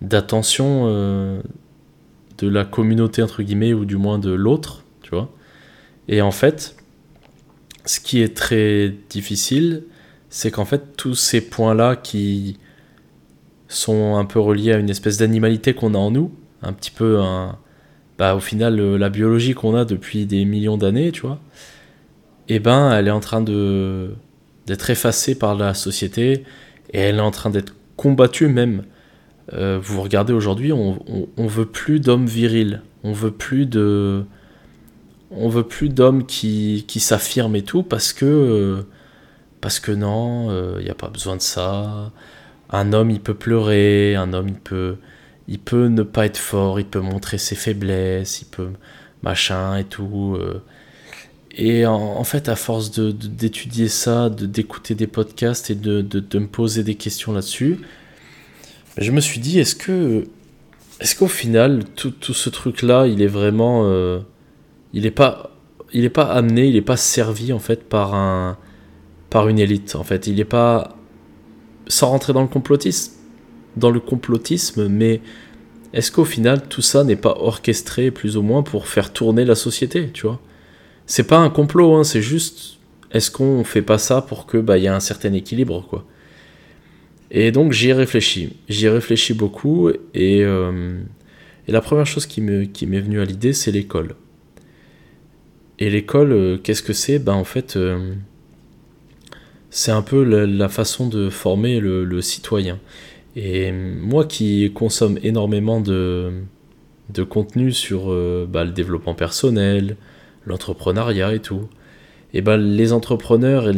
[0.00, 5.30] d'attention de la communauté entre guillemets ou du moins de l'autre, tu vois.
[6.08, 6.76] Et en fait,
[7.84, 9.84] ce qui est très difficile,
[10.28, 12.58] c'est qu'en fait, tous ces points-là qui
[13.68, 17.20] sont un peu reliés à une espèce d'animalité qu'on a en nous, un petit peu
[17.20, 17.58] un,
[18.18, 21.40] bah, au final, la biologie qu'on a depuis des millions d'années, tu vois,
[22.48, 24.14] eh ben, elle est en train de
[24.70, 26.44] d'être effacée par la société
[26.92, 28.84] et elle est en train d'être combattue même.
[29.52, 31.00] Euh, vous regardez aujourd'hui, on,
[31.36, 34.24] on, veut plus d'hommes virils, on veut plus de
[35.32, 38.82] on veut plus d'hommes qui, qui s'affirment et tout parce que euh,
[39.60, 42.12] parce que non, il euh, n'y a pas besoin de ça.
[42.70, 44.98] Un homme, il peut pleurer, un homme, il peut
[45.48, 48.70] il peut ne pas être fort, il peut montrer ses faiblesses, il peut
[49.24, 50.38] machin et tout.
[51.52, 56.38] Et en, fait, à force de, d'étudier ça, de, d'écouter des podcasts et de, de,
[56.38, 57.78] me poser des questions là-dessus,
[58.96, 60.28] je me suis dit, est-ce que,
[61.00, 63.84] est-ce qu'au final, tout, tout ce truc-là, il est vraiment,
[64.92, 65.50] il n'est pas,
[65.92, 68.56] il est pas amené, il n'est pas servi en fait par un,
[69.28, 69.96] par une élite.
[69.96, 70.96] En fait, il n'est pas,
[71.88, 73.12] sans rentrer dans le complotisme,
[73.76, 75.20] dans le complotisme, mais
[75.92, 79.54] est-ce qu'au final tout ça n'est pas orchestré plus ou moins pour faire tourner la
[79.54, 80.40] société, tu vois?
[81.10, 82.78] C'est pas un complot, hein, c'est juste,
[83.10, 86.06] est-ce qu'on fait pas ça pour que bah il y a un certain équilibre, quoi
[87.32, 91.00] Et donc j'y ai réfléchi, j'y ai réfléchi beaucoup, et, euh,
[91.66, 94.14] et la première chose qui me, qui m'est venue à l'idée, c'est l'école.
[95.80, 97.18] Et l'école, euh, qu'est-ce que c'est?
[97.18, 98.14] Ben en fait, euh,
[99.68, 102.78] c'est un peu la, façon de former le, citoyen.
[103.34, 106.30] Et moi qui consomme énormément de,
[107.12, 109.96] de contenu sur bah, le développement personnel,
[110.46, 111.68] l'entrepreneuriat et tout,
[112.32, 113.74] et ben les entrepreneurs et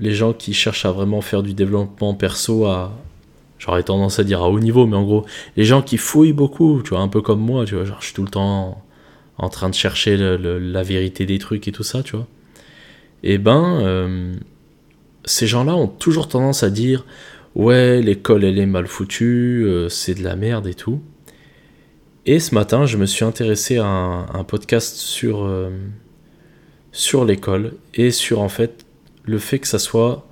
[0.00, 2.92] les gens qui cherchent à vraiment faire du développement perso à,
[3.58, 5.24] j'aurais tendance à dire à haut niveau, mais en gros,
[5.56, 8.06] les gens qui fouillent beaucoup, tu vois, un peu comme moi, tu vois, genre je
[8.06, 8.82] suis tout le temps
[9.38, 12.26] en train de chercher la vérité des trucs et tout ça, tu vois.
[13.24, 14.34] Et eh ben, euh,
[15.24, 17.04] ces gens-là ont toujours tendance à dire
[17.54, 21.00] ouais, l'école elle est mal foutue, euh, c'est de la merde et tout.
[22.24, 25.70] Et ce matin, je me suis intéressé à un, podcast sur, euh,
[26.92, 28.84] sur l'école et sur en fait
[29.24, 30.26] le fait que ça soit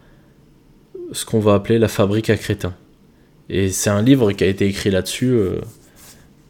[1.12, 2.74] ce qu'on va appeler la fabrique à crétins.
[3.48, 5.36] Et c'est un livre qui a été écrit là-dessus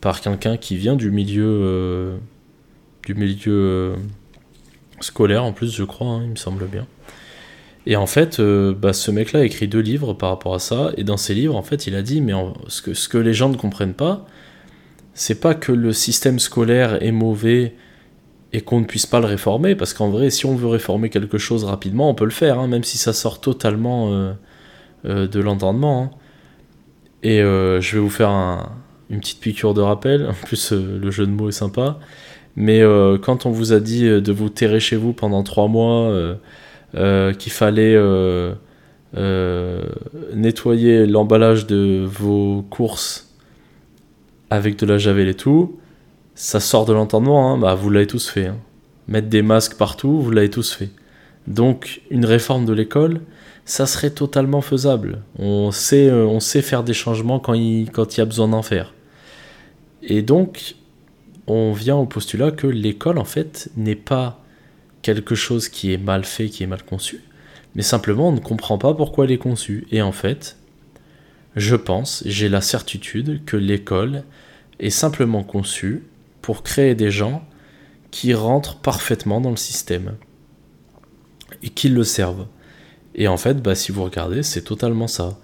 [0.03, 2.19] par quelqu'un qui vient du milieu
[3.05, 3.97] du milieu euh,
[5.01, 6.87] scolaire en plus, je crois, hein, il me semble bien.
[7.87, 10.93] Et en fait, euh, bah, ce mec-là a écrit deux livres par rapport à ça,
[10.97, 12.33] et dans ces livres, en fait, il a dit, mais
[12.69, 14.27] ce, que, ce que les gens ne comprennent pas,
[15.21, 17.75] c'est pas que le système scolaire est mauvais
[18.53, 21.39] et qu'on ne puisse pas le réformer, parce qu'en vrai, si on veut réformer quelque
[21.39, 24.11] chose rapidement, on peut le faire, hein, même si ça sort totalement
[25.05, 26.03] euh, de l'entendement.
[26.03, 26.11] Hein.
[27.23, 28.31] Et je vais vous faire
[29.11, 31.99] une petite piqûre de rappel, en plus le jeu de mots est sympa.
[32.57, 35.69] Mais euh, quand on vous a dit euh, de vous terrer chez vous pendant trois
[35.69, 36.13] mois,
[36.95, 37.97] euh, qu'il fallait
[40.35, 43.30] nettoyer l'emballage de vos courses
[44.51, 45.79] avec de la javel et tout,
[46.35, 48.47] ça sort de l'entendement, hein, bah, vous l'avez tous fait.
[48.47, 48.59] Hein.
[49.09, 50.91] Mettre des masques partout, vous l'avez tous fait.
[51.47, 53.21] Donc une réforme de l'école,
[53.65, 55.23] ça serait totalement faisable.
[55.39, 57.55] On sait, euh, on sait faire des changements quand
[57.93, 58.95] quand il y a besoin d'en faire.
[60.03, 60.77] Et donc,
[61.47, 64.43] on vient au postulat que l'école, en fait, n'est pas
[65.03, 67.23] quelque chose qui est mal fait, qui est mal conçu,
[67.75, 69.87] mais simplement on ne comprend pas pourquoi elle est conçue.
[69.91, 70.57] Et en fait,
[71.57, 74.25] je pense, j'ai la certitude que l'école
[74.79, 76.05] est simplement conçue
[76.43, 77.45] pour créer des gens
[78.11, 80.17] qui rentrent parfaitement dans le système
[81.63, 82.47] et qui le servent.
[83.15, 85.39] Et en fait, bah, si vous regardez, c'est totalement ça.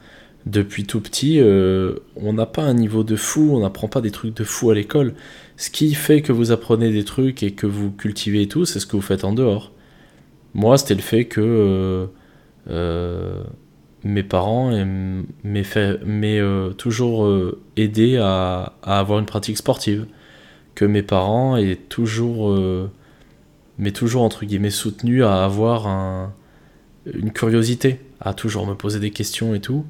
[0.47, 4.13] Depuis tout petit, euh, on n'a pas un niveau de fou, on n'apprend pas des
[4.13, 5.15] trucs de fou à l'école.
[5.57, 8.79] Ce qui fait que vous apprenez des trucs et que vous cultivez et tout, c'est
[8.79, 9.73] ce que vous faites en dehors.
[10.55, 12.07] Moi, c'était le fait que euh,
[12.71, 13.43] euh,
[14.05, 14.73] mes parents
[15.43, 16.43] m'aient
[16.79, 17.29] toujours
[17.77, 20.07] aidé à, avoir une pratique sportive.
[20.75, 22.57] Que mes parents aient toujours,
[23.79, 26.33] m'aient toujours entre guillemets soutenu à avoir un,
[27.13, 29.85] une curiosité, à toujours me poser des questions et tout.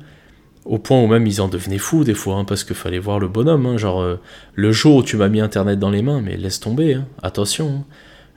[0.65, 3.19] Au point où même ils en devenaient fous des fois, hein, parce qu'il fallait voir
[3.19, 3.67] le bonhomme.
[3.67, 4.21] Hein, genre, euh,
[4.55, 7.85] le jour où tu m'as mis Internet dans les mains, mais laisse tomber, hein, attention.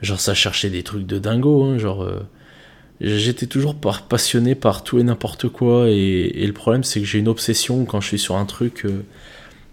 [0.02, 1.78] Genre, ça cherchait des trucs de dingo.
[1.80, 2.20] genre, euh,
[3.02, 5.90] j'étais toujours passionné par tout et n'importe quoi.
[5.90, 8.86] Et, le problème, c'est que j'ai une obsession quand je suis sur un truc.
[8.86, 9.04] Euh,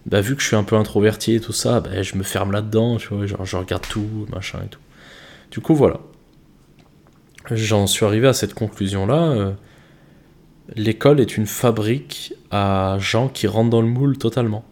[0.06, 2.52] bah, vu que je suis un peu introverti et tout ça, bah, je me ferme
[2.52, 4.80] là-dedans, tu vois, genre, je regarde tout, machin et tout.
[5.50, 6.00] Du coup, voilà
[7.54, 9.30] j'en suis arrivé à cette conclusion-là.
[9.30, 9.52] Euh,
[10.74, 14.64] l'école est une fabrique à gens qui rentrent dans le moule totalement.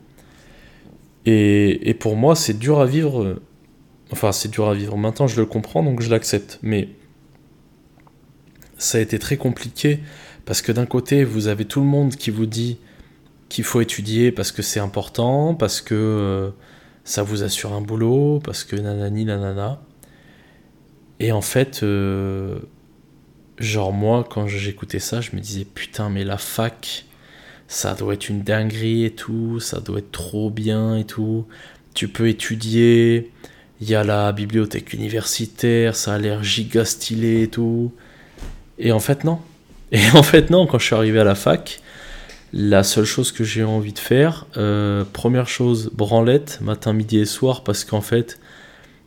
[1.26, 3.22] Et, pour moi, c'est dur à vivre.
[3.22, 3.42] Euh,
[4.12, 4.96] enfin, c'est dur à vivre.
[4.96, 6.58] Maintenant, je le comprends, donc je l'accepte.
[6.62, 6.88] Mais
[8.84, 10.00] ça a été très compliqué
[10.44, 12.78] parce que d'un côté, vous avez tout le monde qui vous dit
[13.48, 16.50] qu'il faut étudier parce que c'est important, parce que euh,
[17.04, 19.80] ça vous assure un boulot, parce que nanani nanana.
[21.18, 22.58] Et en fait, euh,
[23.58, 27.06] genre moi, quand j'écoutais ça, je me disais putain, mais la fac,
[27.68, 31.46] ça doit être une dinguerie et tout, ça doit être trop bien et tout.
[31.94, 33.32] Tu peux étudier,
[33.80, 37.92] il y a la bibliothèque universitaire, ça a l'air giga stylé et tout.
[38.78, 39.38] Et en fait, non.
[39.92, 41.80] Et en fait, non, quand je suis arrivé à la fac,
[42.52, 47.24] la seule chose que j'ai envie de faire, euh, première chose, branlette, matin, midi et
[47.24, 48.38] soir, parce qu'en fait,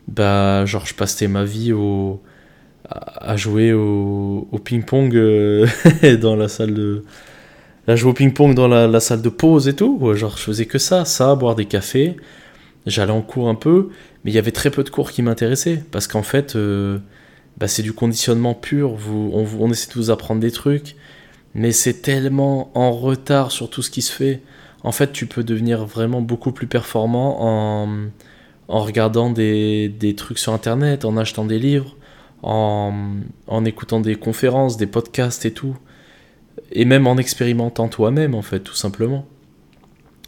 [0.08, 2.20] bah genre je passais ma vie au
[2.90, 5.66] à, jouer au, ping-pong euh,
[6.20, 7.04] dans la salle de
[7.86, 10.64] à jouer au ping-pong dans la, la, salle de pause et tout genre je faisais
[10.64, 12.16] que ça ça boire des cafés
[12.86, 13.90] j'allais en cours un peu
[14.24, 16.98] mais il y avait très peu de cours qui m'intéressaient parce qu'en fait euh,
[17.58, 20.96] bah, c'est du conditionnement pur vous on, on essaie de vous apprendre des trucs
[21.54, 24.42] mais c'est tellement en retard sur tout ce qui se fait
[24.84, 28.08] en fait tu peux devenir vraiment beaucoup plus performant en
[28.68, 31.96] en regardant des, des, trucs sur internet, en achetant des livres,
[32.42, 33.16] en,
[33.46, 35.76] en, écoutant des conférences, des podcasts et tout.
[36.70, 39.26] Et même en expérimentant toi-même, en fait, tout simplement.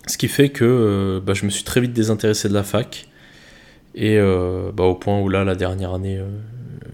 [0.06, 3.08] Ce qui fait que euh, bah, je me suis très vite désintéressé de la fac.
[3.94, 6.28] Et euh, bah, au point où là, la dernière année, euh,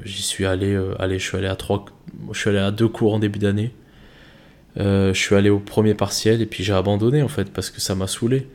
[0.04, 1.84] j'y suis allé, allez, je suis allé à trois,
[2.32, 3.72] je suis allé à deux cours en début d'année.
[4.76, 7.94] je suis allé au premier partiel et puis j'ai abandonné en fait parce que ça
[7.94, 8.48] m'a saoulé.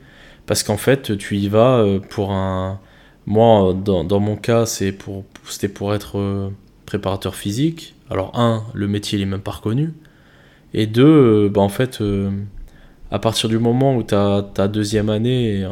[0.46, 2.80] Parce qu'en fait, tu y vas euh, pour un.
[3.26, 4.64] Moi, dans, dans mon cas,
[4.98, 6.50] pour, c'était pour être euh,
[6.86, 7.94] préparateur physique.
[8.10, 9.94] Alors, un, le métier, il même pas reconnu.
[10.74, 11.04] Et deux,
[11.46, 12.02] euh, bah, en fait,
[13.10, 15.66] à partir du moment où tu as ta deuxième année,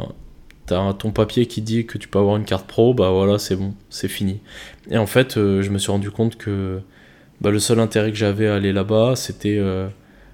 [0.97, 3.73] ton papier qui dit que tu peux avoir une carte pro, bah voilà, c'est bon,
[3.89, 4.39] c'est fini.
[4.89, 6.79] Et en fait, je me suis rendu compte que
[7.41, 9.61] bah, le seul intérêt que j'avais à aller là-bas, c'était.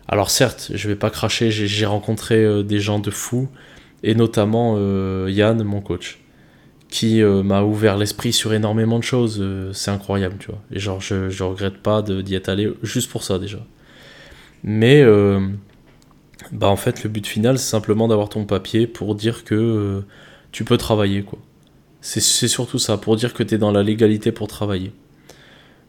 [0.07, 3.49] alors, certes, je vais pas cracher, j'ai rencontré des gens de fous
[4.03, 6.19] et notamment euh, Yann, mon coach,
[6.89, 9.39] qui euh, m'a ouvert l'esprit sur énormément de choses.
[9.41, 10.61] Euh, c'est incroyable, tu vois.
[10.71, 13.59] Et genre, je, je regrette pas d'y être allé juste pour ça déjà.
[14.63, 15.03] Mais,
[16.51, 20.03] bah en fait, le but final, c'est simplement d'avoir ton papier pour dire que
[20.51, 21.39] tu peux travailler, quoi.
[22.01, 24.93] C'est surtout ça, pour dire que tu es dans la légalité pour travailler.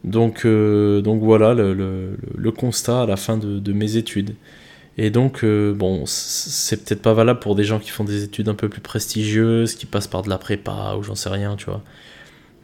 [0.05, 4.35] Donc, donc voilà le, constat à la fin de, de mes études.
[4.99, 8.49] Et donc, euh, bon, c'est peut-être pas valable pour des gens qui font des études
[8.49, 11.67] un peu plus prestigieuses, qui passent par de la prépa ou j'en sais rien, tu
[11.67, 11.83] vois.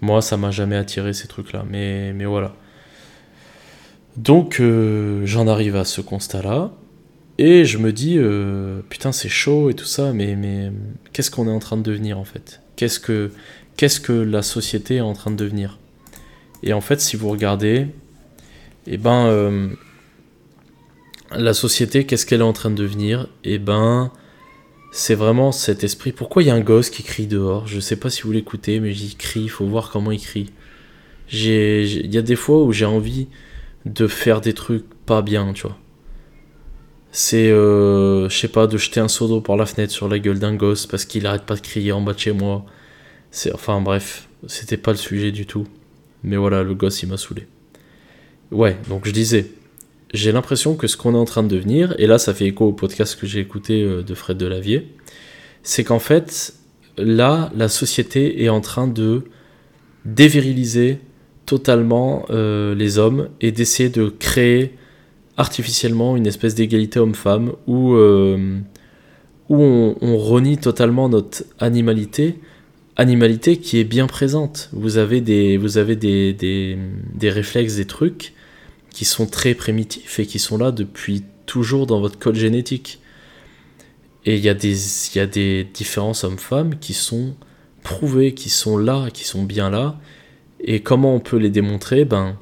[0.01, 2.57] Moi, ça m'a jamais attiré ces trucs-là, mais, mais voilà.
[4.16, 6.72] Donc, euh, j'en arrive à ce constat-là,
[7.39, 10.70] et je me dis, euh, putain, c'est chaud et tout ça, mais, mais
[11.12, 12.61] qu'est-ce qu'on est en train de devenir en fait?
[12.76, 13.30] Qu'est-ce que
[13.76, 15.78] que la société est en train de devenir?
[16.62, 17.89] Et en fait, si vous regardez,
[18.87, 19.76] eh ben
[21.37, 23.28] la société, qu'est-ce qu'elle est en train de devenir?
[23.45, 24.12] Eh ben,
[24.93, 26.12] c'est vraiment cet esprit.
[26.12, 27.66] Pourquoi il y a un gosse qui crie dehors?
[27.66, 30.51] Je sais pas si vous l'écoutez, mais il crie, il faut voir comment il crie.
[31.32, 33.28] Il y a des fois où j'ai envie
[33.87, 35.78] de faire des trucs pas bien, tu vois.
[37.17, 40.19] C'est, euh, je sais pas, de jeter un seau d'eau par la fenêtre sur la
[40.19, 42.67] gueule d'un gosse parce qu'il arrête pas de crier en bas de chez moi.
[43.31, 45.65] C'est, enfin bref, c'était pas le sujet du tout.
[46.25, 47.47] Mais voilà, le gosse il m'a saoulé.
[48.51, 49.47] Ouais, donc je disais,
[50.12, 52.67] j'ai l'impression que ce qu'on est en train de devenir, et là ça fait écho
[52.67, 54.89] au podcast que j'ai écouté euh, de Fred Delavier,
[55.62, 56.55] c'est qu'en fait,
[56.99, 59.23] là, la société est en train de
[60.05, 60.99] déviriliser
[61.47, 64.77] totalement euh, les hommes et d'essayer de créer
[65.37, 68.59] artificiellement une espèce d'égalité homme-femme où, euh,
[69.49, 72.39] où on, renie totalement notre animalité,
[72.97, 74.70] animalité qui est bien présente.
[74.72, 76.78] Vous avez des, vous avez des, des,
[77.14, 78.32] des réflexes, des trucs
[78.91, 83.01] qui sont très primitifs et qui sont là depuis toujours dans votre code génétique.
[84.24, 84.76] Et il y, a des,
[85.16, 87.35] y a des différences hommes-femmes qui sont
[87.82, 89.99] prouvées, qui sont là, qui sont bien là.
[90.61, 92.07] Et comment on peut les démontrer?
[92.07, 92.39] Ben,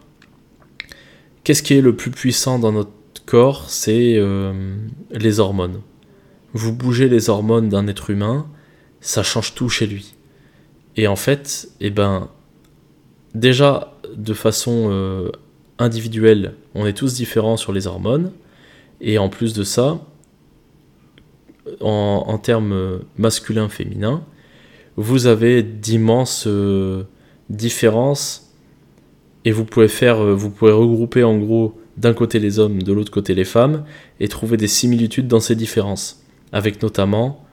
[1.45, 2.91] qu'est-ce qui est le plus puissant dans notre
[3.27, 3.69] corps?
[3.69, 4.77] C'est euh,
[5.11, 5.81] les hormones.
[6.53, 8.47] Vous bougez les hormones d'un être humain,
[9.01, 10.15] ça change tout chez lui.
[10.97, 12.29] Et en fait, eh ben,
[13.35, 15.31] déjà de façon euh,
[15.79, 18.33] individuel, on est tous différents sur les hormones.
[19.01, 19.99] Et en plus de ça,
[21.81, 24.23] en, termes masculin-féminin,
[24.97, 27.05] vous avez d'immenses euh,
[27.49, 28.52] différences
[29.45, 32.93] et vous pouvez faire, euh, vous pouvez regrouper en gros d'un côté les hommes, de
[32.93, 33.85] l'autre côté les femmes
[34.21, 36.23] et trouver des similitudes dans ces différences.
[36.53, 37.45] Avec notamment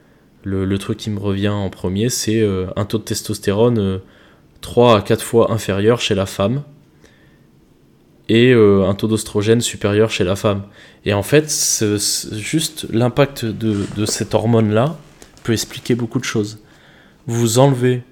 [0.44, 4.00] le, truc qui me revient en premier, c'est euh, un taux de testostérone
[4.60, 6.62] 3 à 4 fois inférieur chez la femme
[8.30, 10.62] et euh, un taux d'ostrogène supérieur chez la femme.
[11.04, 11.52] Et en fait,
[12.32, 14.96] juste l'impact de, cette hormone-là
[15.42, 16.60] peut expliquer beaucoup de choses.
[17.26, 18.04] Vous enlevez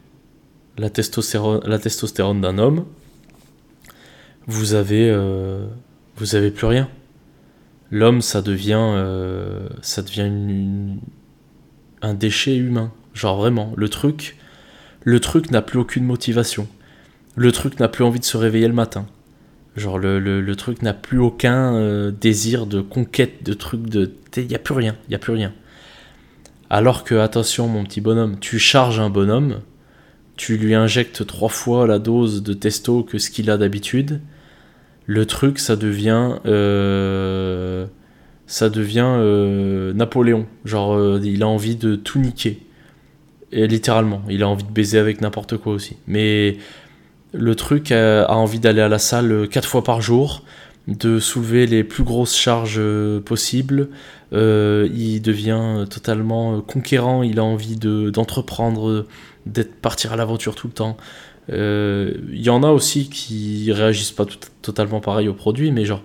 [0.76, 2.84] la testostérone d'un homme,
[4.48, 5.66] vous avez, euh,
[6.16, 6.88] vous avez plus rien.
[7.90, 10.98] L'homme, ça devient, euh, ça devient
[12.02, 12.92] un déchet humain.
[13.14, 14.36] Genre vraiment, le truc,
[15.04, 16.66] le truc n'a plus aucune motivation.
[17.36, 19.06] Le truc n'a plus envie de se réveiller le matin
[19.76, 24.12] Genre le, le, truc n'a plus aucun euh, désir de conquête, de truc de...
[24.36, 25.52] Il a plus rien, il n'y a plus rien.
[26.68, 29.60] Alors que, attention mon petit bonhomme, tu charges un bonhomme,
[30.36, 34.20] tu lui injectes trois fois la dose de testo que ce qu'il a d'habitude,
[35.08, 36.36] le truc ça devient...
[36.46, 37.86] Euh,
[38.46, 40.46] ça devient euh, Napoléon.
[40.64, 42.60] Genre il a envie de tout niquer.
[43.52, 45.96] Et littéralement, il a envie de baiser avec n'importe quoi aussi.
[46.06, 46.58] Mais
[47.32, 50.44] le truc a, envie d'aller à la salle quatre fois par jour,
[50.86, 53.88] de soulever les plus grosses charges euh, possibles.
[54.32, 59.06] Euh, il devient totalement conquérant, il a envie d'entreprendre,
[59.46, 60.96] d'être partir à l'aventure tout le temps.
[61.50, 64.26] Euh, il y en a aussi qui réagissent pas
[64.62, 66.02] totalement pareil au produit, mais genre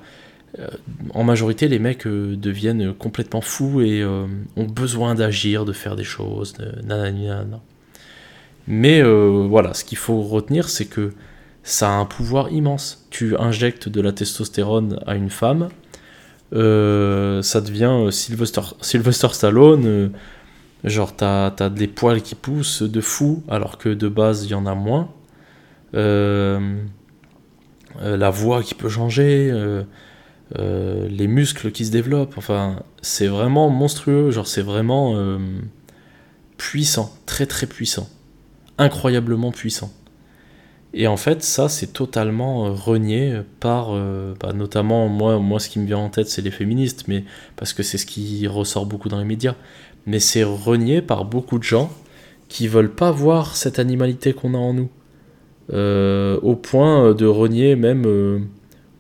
[1.16, 6.54] en majorité les mecs deviennent complètement fous et ont besoin d'agir, de faire des choses,
[6.84, 7.60] nanana.
[8.68, 11.14] Mais euh, voilà, ce qu'il faut retenir, c'est que
[11.64, 13.06] ça a un pouvoir immense.
[13.10, 15.70] Tu injectes de la testostérone à une femme,
[16.54, 20.12] euh, ça devient euh, Sylvester, Sylvester Stallone,
[20.84, 24.56] genre t'as as des poils qui poussent de fou, alors que de base il y
[24.56, 25.10] en a moins.
[25.94, 26.60] La
[28.30, 29.52] voix qui peut changer,
[30.58, 35.40] les muscles qui se développent, enfin c'est vraiment monstrueux, genre c'est vraiment
[36.58, 38.10] puissant, très très puissant
[38.78, 39.92] incroyablement puissant.
[40.96, 45.70] Et en fait, ça, c'est totalement euh, renié par, euh, bah, notamment, moi, moi, ce
[45.70, 47.24] qui me vient en tête, c'est les féministes, mais
[47.56, 49.56] parce que c'est ce qui ressort beaucoup dans les médias.
[50.06, 51.92] Mais c'est renié par beaucoup de gens
[52.48, 54.90] qui veulent pas voir cette animalité qu'on a en nous.
[55.72, 58.04] Euh, au point de renier même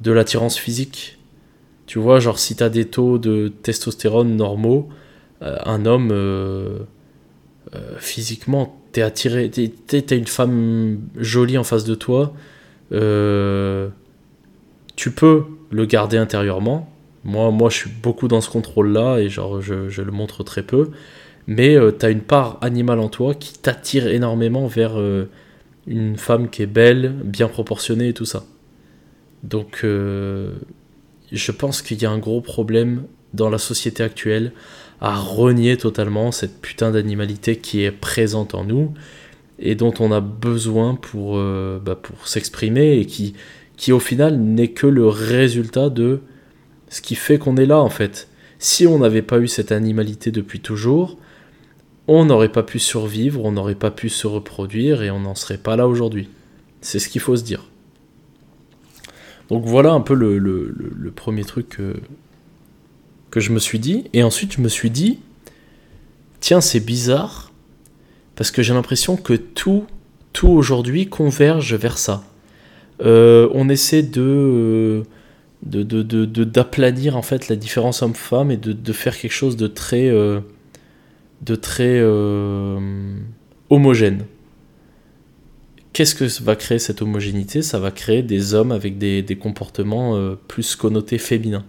[0.01, 1.19] de l'attirance physique.
[1.85, 4.87] Tu vois, genre, si t'as des taux de testostérone normaux,
[5.41, 6.13] un homme,
[7.97, 12.33] physiquement, t'es attiré, t'as une femme jolie en face de toi,
[12.93, 13.89] euh,
[14.95, 16.89] tu peux le garder intérieurement.
[17.23, 20.91] Moi, moi, je suis beaucoup dans ce contrôle-là et genre, je, le montre très peu.
[21.47, 25.29] Mais euh, t'as une part animale en toi qui t'attire énormément vers euh,
[25.87, 28.45] une femme qui est belle, bien proportionnée et tout ça.
[29.43, 33.03] Donc, je pense qu'il y a un gros problème
[33.33, 34.53] dans la société actuelle
[35.01, 38.93] à renier totalement cette putain d'animalité qui est présente en nous
[39.59, 43.33] et dont on a besoin pour, euh, bah, pour s'exprimer et qui,
[43.75, 46.21] qui au final n'est que le résultat de
[46.89, 48.29] ce qui fait qu'on est là en fait.
[48.59, 51.17] Si on n'avait pas eu cette animalité depuis toujours,
[52.07, 55.57] on n'aurait pas pu survivre, on n'aurait pas pu se reproduire et on n'en serait
[55.57, 56.29] pas là aujourd'hui.
[56.81, 57.65] C'est ce qu'il faut se dire.
[59.49, 61.69] Donc voilà un peu le, premier truc
[63.29, 64.05] que, je me suis dit.
[64.13, 65.19] Et ensuite je me suis dit,
[66.39, 67.51] tiens c'est bizarre,
[68.35, 69.85] parce que j'ai l'impression que tout,
[70.33, 72.23] tout aujourd'hui converge vers ça.
[73.01, 75.03] Euh, on essaie de
[75.63, 80.09] d'aplanir de, de, en fait la différence homme-femme et de, faire quelque chose de très
[80.09, 80.41] euh,
[81.43, 82.79] de très euh,
[83.69, 84.25] homogène.
[85.91, 87.61] Qu'est-ce que va créer cette homogénéité?
[87.61, 91.65] Ça va créer des hommes avec des, comportements euh, plus connotés féminins.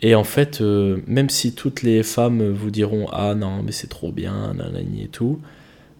[0.00, 3.88] Et en fait, euh, même si toutes les femmes vous diront Ah non, mais c'est
[3.88, 5.40] trop bien, nanani et tout,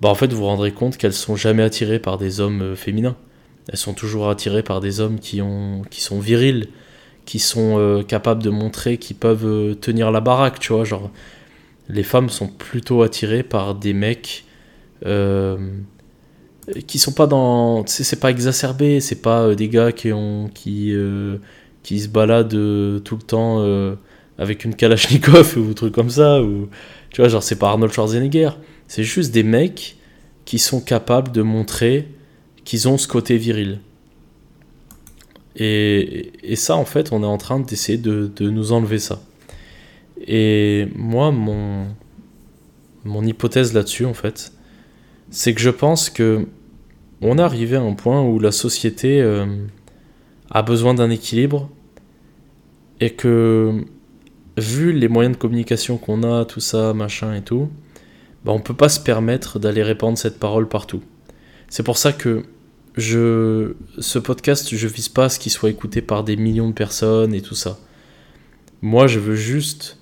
[0.01, 3.17] bah en fait, vous vous rendrez compte qu'elles sont jamais attirées par des hommes féminins.
[3.69, 6.69] Elles sont toujours attirées par des hommes qui, ont, qui sont virils,
[7.27, 10.85] qui sont capables de montrer qu'ils peuvent tenir la baraque, tu vois.
[10.85, 11.11] Genre,
[11.89, 14.45] les femmes sont plutôt attirées par des mecs
[15.07, 15.57] euh,
[16.87, 17.87] qui sont pas dans.
[17.87, 21.39] C'est pas exacerbé, c'est pas euh, des gars qui, ont, qui, euh,
[21.83, 23.65] qui se baladent tout le temps
[24.39, 26.43] avec une Kalachnikov ou truc comme ça.
[26.43, 26.69] Ou,
[27.11, 28.51] tu vois, genre, c'est pas Arnold Schwarzenegger.
[28.87, 29.97] C'est juste des mecs
[30.45, 32.09] qui sont capables de montrer
[32.65, 33.81] qu'ils ont ce côté viril.
[35.57, 39.21] Et, et, ça, en fait, on est en train d'essayer de, de nous enlever ça.
[40.27, 41.87] Et moi, mon,
[43.05, 44.53] mon hypothèse là-dessus, en fait,
[45.31, 46.47] c'est que je pense que
[47.21, 49.47] on est arrivé à un point où la société euh,
[50.51, 51.69] a besoin d'un équilibre
[53.01, 53.85] et que,
[54.57, 57.71] vu les moyens de communication qu'on a, tout ça, machin et tout,
[58.45, 61.03] bah, on peut pas se permettre d'aller répandre cette parole partout.
[61.69, 62.45] C'est pour ça que
[62.97, 66.75] je, ce podcast, je vise pas à ce qu'il soit écouté par des millions de
[66.75, 67.79] personnes et tout ça.
[68.83, 69.98] Moi, je veux juste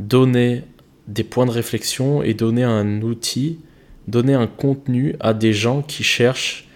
[0.00, 0.64] donner
[1.06, 3.60] des points de réflexion et donner un outil,
[4.08, 6.68] donner un contenu à des gens qui cherchent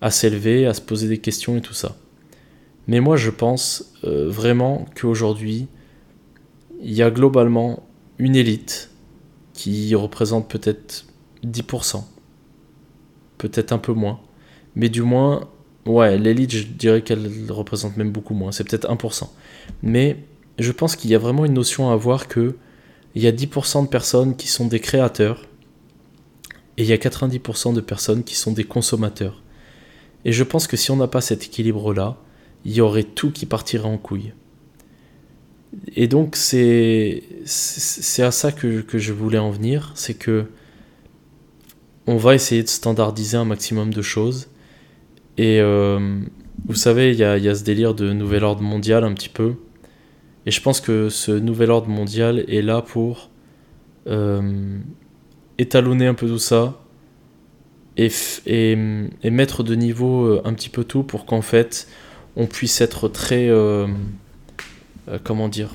[0.00, 1.96] à s'élever, à se poser des questions et tout ça.
[2.86, 5.68] Mais moi je pense euh, vraiment qu'aujourd'hui,
[6.82, 7.82] il y a globalement
[8.18, 8.90] une élite
[9.54, 11.06] qui représente peut-être
[11.44, 12.04] 10%,
[13.38, 14.20] peut-être un peu moins,
[14.74, 15.48] mais du moins,
[15.86, 19.28] ouais, l'élite, je dirais qu'elle représente même beaucoup moins, c'est peut-être 1%.
[19.82, 20.18] Mais
[20.58, 22.56] je pense qu'il y a vraiment une notion à avoir que
[23.16, 25.48] il y a 10% de personnes qui sont des créateurs
[26.76, 29.42] et il y a 90% de personnes qui sont des consommateurs.
[30.26, 32.18] Et je pense que si on n'a pas cet équilibre-là,
[32.66, 34.34] il y aurait tout qui partirait en couille.
[35.94, 37.22] Et donc c'est
[38.18, 40.44] à ça que, je voulais en venir, c'est que
[42.06, 44.48] on va essayer de standardiser un maximum de choses.
[45.38, 46.20] Et euh,
[46.66, 49.54] vous savez, il y y a, ce délire de nouvel ordre mondial un petit peu.
[50.46, 53.30] Et je pense que ce nouvel ordre mondial est là pour
[54.06, 54.78] euh,
[55.58, 56.80] étalonner un peu tout ça
[57.96, 58.10] et,
[58.46, 58.76] et,
[59.30, 61.88] mettre de niveau euh, un petit peu tout pour qu'en fait
[62.36, 63.48] on puisse être très...
[63.48, 63.88] Euh,
[65.24, 65.74] comment dire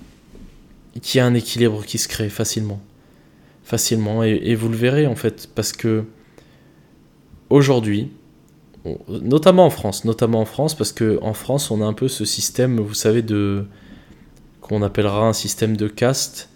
[1.01, 2.79] Qu'il y ait un équilibre qui se crée facilement.
[3.63, 4.23] Facilement.
[4.23, 6.05] Et, et vous le verrez en fait parce que
[7.49, 8.11] aujourd'hui,
[9.09, 12.25] notamment en France, notamment en France, parce que en France, on a un peu ce
[12.25, 13.65] système, vous savez, de
[14.71, 16.47] qu'on appellera un système de caste,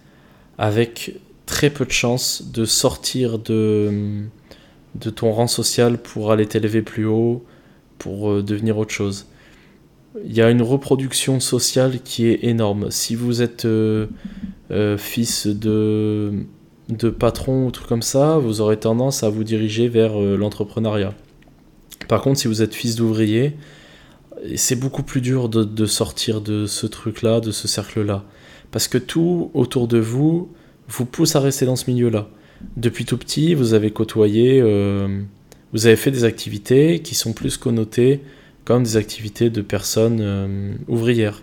[0.58, 4.22] avec très peu de chances de sortir de,
[5.14, 7.44] ton rang social pour aller t'élever plus haut,
[7.98, 9.26] pour euh, devenir autre chose.
[10.26, 12.90] Il y a une reproduction sociale qui est énorme.
[12.90, 14.08] Si vous êtes euh,
[14.72, 16.46] euh, fils de,
[16.88, 21.14] de patron ou truc comme ça, vous aurez tendance à vous diriger vers l'entrepreneuriat.
[22.08, 23.58] Par contre, si vous êtes fils d'ouvrier,
[24.56, 28.24] c'est beaucoup plus dur de, sortir de ce truc-là, de ce cercle-là.
[28.72, 30.50] Parce que tout autour de vous
[30.88, 32.28] vous pousse à rester dans ce milieu-là.
[32.78, 35.22] Depuis tout petit, vous avez côtoyé, euh,
[35.74, 38.22] vous avez fait des activités qui sont plus connotées
[38.64, 41.42] comme des activités de personnes euh, ouvrières.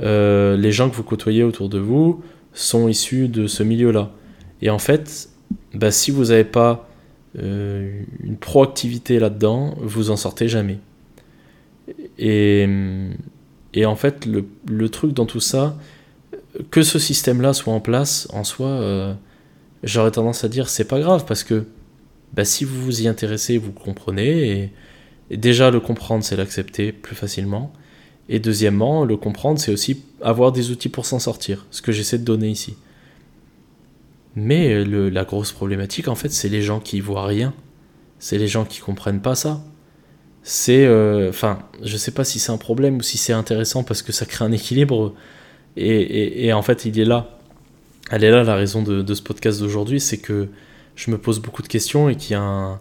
[0.00, 2.22] Euh, les gens que vous côtoyez autour de vous
[2.52, 4.12] sont issus de ce milieu-là.
[4.60, 5.28] Et en fait,
[5.74, 6.88] bah, si vous n'avez pas
[7.34, 10.78] une proactivité là-dedans, vous en sortez jamais.
[12.18, 12.68] Et,
[13.74, 15.76] et en fait, le, le, truc dans tout ça,
[16.70, 19.14] que ce système-là soit en place, en soi, euh,
[19.82, 21.64] j'aurais tendance à dire c'est pas grave parce que
[22.34, 24.70] bah, si vous vous y intéressez, vous comprenez.
[25.30, 27.72] Et, déjà, le comprendre, c'est l'accepter plus facilement.
[28.28, 32.18] Et deuxièmement, le comprendre, c'est aussi avoir des outils pour s'en sortir, ce que j'essaie
[32.18, 32.76] de donner ici.
[34.36, 37.52] Mais le, la grosse problématique, en fait, c'est les gens qui voient rien.
[38.18, 39.62] C'est les gens qui comprennent pas ça
[40.42, 40.84] c'est.
[40.84, 44.12] Euh, enfin, je sais pas si c'est un problème ou si c'est intéressant parce que
[44.12, 45.14] ça crée un équilibre.
[45.76, 47.38] Et, en fait, il est là.
[48.10, 50.48] elle est là la raison de, de ce podcast d'aujourd'hui, c'est que
[50.96, 52.80] je me pose beaucoup de questions et qu'il y a un...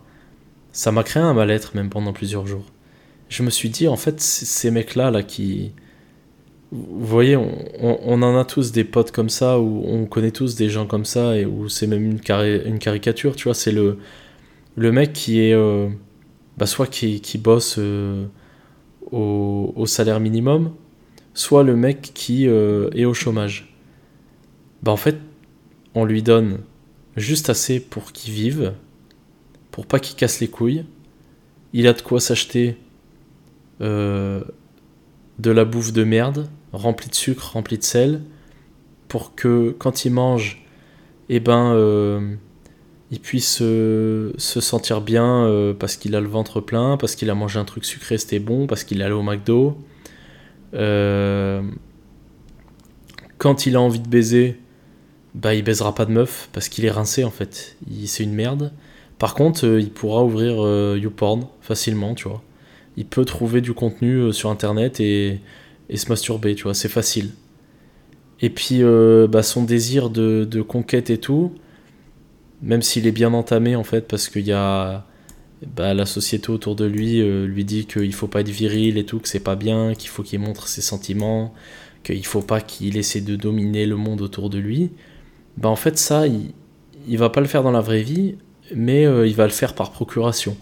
[0.74, 2.66] Ça m'a créé un mal-être même pendant plusieurs jours.
[3.30, 5.72] Je me suis dit, en fait, ces mecs-là, là, qui...
[6.72, 7.50] Vous voyez, on,
[7.82, 11.04] on, en a tous des potes comme ça, ou on connaît tous des gens comme
[11.06, 12.20] ça, et où c'est même une,
[12.66, 14.00] une caricature, tu vois, c'est le,
[14.76, 15.54] le mec qui est...
[15.54, 15.90] Euh,
[16.62, 18.28] bah, soit qui, bosse euh,
[19.12, 20.76] au, salaire minimum,
[21.34, 23.76] soit le mec qui euh, est au chômage.
[24.84, 25.18] Bah en fait,
[25.96, 26.60] on lui donne
[27.18, 28.74] juste assez pour qu'il vive,
[29.72, 30.86] pour pas qu'il casse les couilles.
[31.74, 32.78] Il a de quoi s'acheter
[33.82, 34.44] euh,
[35.40, 38.22] de la bouffe de merde, remplie de sucre, remplie de sel,
[39.08, 40.64] pour que quand il mange,
[41.28, 42.38] eh ben,
[43.12, 47.36] il puisse se sentir bien euh, parce qu'il a le ventre plein, parce qu'il a
[47.36, 49.78] mangé un truc sucré, c'était bon, parce qu'il est allé au McDo.
[53.38, 54.58] quand il a envie de baiser,
[55.34, 57.78] bah il baisera pas de meuf parce qu'il est rincé en fait.
[58.06, 58.72] C'est une merde.
[59.22, 62.42] Par contre, euh, il pourra ouvrir euh, YouPorn facilement, tu vois.
[62.98, 65.40] Il peut trouver du contenu euh, sur internet et,
[65.90, 67.30] et, se masturber, tu vois, c'est facile.
[68.42, 68.82] Et puis,
[69.30, 71.52] bah, son désir de, conquête et tout,
[72.62, 75.06] même s'il est bien entamé en fait, parce qu'il y a
[75.76, 79.20] bah, la société autour de lui lui dit qu'il faut pas être viril et tout,
[79.20, 81.54] que c'est pas bien, qu'il faut qu'il montre ses sentiments,
[82.04, 84.92] qu'il faut pas qu'il essaie de dominer le monde autour de lui
[85.58, 86.52] bah en fait ça, il,
[87.08, 88.36] il va pas le faire dans la vraie vie,
[88.74, 90.58] mais euh, il va le faire par procuration,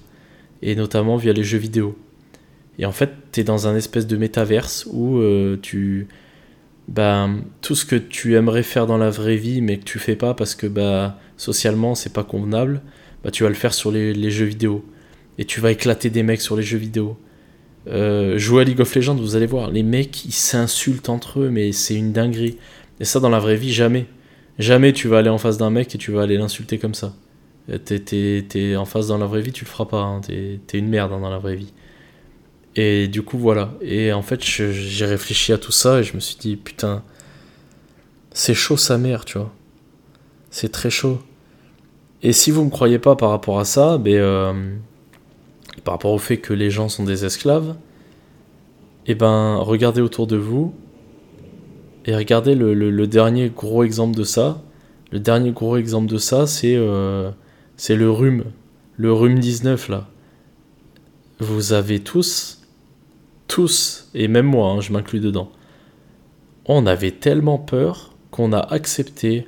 [0.62, 1.97] et notamment via les jeux vidéo.
[2.78, 6.08] Et en fait, tu es dans un espèce de métaverse où euh, tu...
[6.90, 7.30] Bah,
[7.62, 10.34] tout ce que tu aimerais faire dans la vraie vie, mais que tu fais pas
[10.34, 12.82] parce que bah, socialement c'est pas convenable,
[13.24, 14.84] bah, tu vas le faire sur les, jeux vidéo.
[15.38, 17.16] Et tu vas éclater des mecs sur les jeux vidéo.
[17.88, 21.50] Euh, jouer à League of Legends, vous allez voir, les mecs ils s'insultent entre eux,
[21.52, 22.58] mais c'est une dinguerie.
[23.00, 24.08] Et ça, dans la vraie vie, jamais.
[24.58, 27.14] Jamais tu vas aller en face d'un mec et tu vas aller l'insulter comme ça.
[27.86, 30.02] T'es, en face dans la vraie vie, tu le feras pas.
[30.02, 30.22] Hein.
[30.22, 31.72] T'es, une merde hein, dans la vraie vie.
[32.76, 33.74] Et du coup, voilà.
[33.82, 37.04] Et en fait, j'ai réfléchi à tout ça et je me suis dit, putain,
[38.32, 39.52] c'est chaud sa mère, tu vois.
[40.52, 41.20] C'est très chaud.
[42.22, 44.76] Et si vous me croyez pas par rapport à ça, ben, euh,
[45.84, 47.76] par rapport au fait que les gens sont des esclaves,
[49.06, 50.74] et eh ben, regardez autour de vous
[52.06, 54.62] et regardez le, dernier gros exemple de ça.
[55.12, 57.32] Le dernier gros exemple de ça, c'est euh,
[57.88, 58.46] le rhume.
[58.98, 60.08] Le rhume 19, là.
[61.40, 62.59] Vous avez tous,
[63.50, 65.52] tous, et même moi, hein, je m'inclus dedans,
[66.66, 69.45] on avait tellement peur qu'on a accepté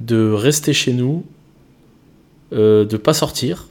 [0.00, 1.24] de rester chez nous,
[2.52, 3.68] euh, de pas sortir,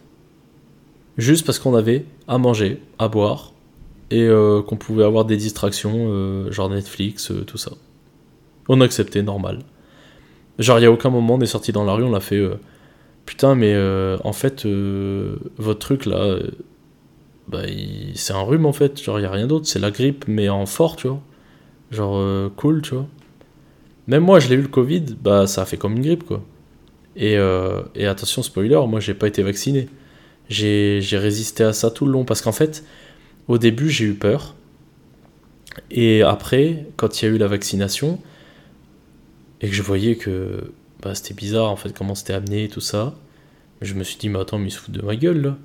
[1.18, 3.52] juste parce qu'on avait à manger, à boire,
[4.12, 7.72] et euh, qu'on pouvait avoir des distractions, euh, genre Netflix, tout ça.
[8.70, 9.60] On a accepté, normal.
[10.60, 12.38] Genre, il n'y a aucun moment, on est sorti dans la rue, on a fait
[12.38, 12.56] euh,
[13.26, 16.38] Putain, mais euh, en fait, euh, votre truc là,
[17.48, 17.64] bah,
[18.16, 19.02] c'est un rhume en fait.
[19.02, 21.22] Genre, il a rien d'autre, c'est la grippe, mais en fort, tu vois.
[21.92, 23.08] Genre, cool, tu vois.
[24.08, 26.44] Même moi, je l'ai eu le Covid, bah, ça a fait comme une grippe, quoi.
[27.16, 27.34] Et,
[27.96, 29.88] et attention, spoiler, moi, j'ai pas été vacciné.
[30.50, 32.84] J'ai résisté à ça tout le long parce qu'en fait,
[33.48, 34.56] au début, j'ai eu peur.
[35.92, 38.20] Et après, quand il y a eu la vaccination,
[39.62, 40.72] et que je voyais que
[41.02, 43.16] bah, c'était bizarre en fait comment c'était amené et tout ça.
[43.82, 45.58] Je me suis dit mais attends mais ils se foutent de ma gueule là.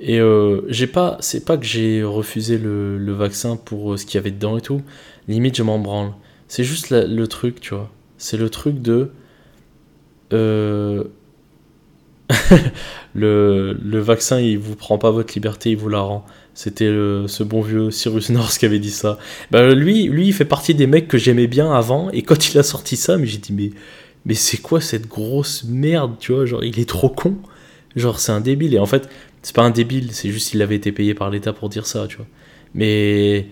[0.00, 4.14] Et euh, j'ai pas, c'est pas que j'ai refusé le, vaccin pour euh, ce qu'il
[4.14, 4.80] y avait dedans et tout.
[5.28, 6.12] Limite je m'en branle.
[6.48, 7.90] C'est juste le truc tu vois.
[8.16, 9.10] C'est le truc de
[10.32, 11.04] euh,
[13.14, 16.24] le, le, vaccin il vous prend pas votre liberté, il vous la rend.
[16.54, 19.18] C'était ce bon vieux Cyrus North qui avait dit ça.
[19.50, 22.10] Bah, lui, lui, il fait partie des mecs que j'aimais bien avant.
[22.10, 23.70] Et quand il a sorti ça, mais j'ai dit, mais,
[24.24, 26.46] mais c'est quoi cette grosse merde, tu vois?
[26.46, 27.36] Genre, il est trop con.
[27.96, 28.74] Genre, c'est un débile.
[28.74, 29.08] Et en fait,
[29.42, 32.06] c'est pas un débile, c'est juste qu'il avait été payé par l'État pour dire ça,
[32.06, 32.26] tu vois.
[32.74, 33.46] Mais.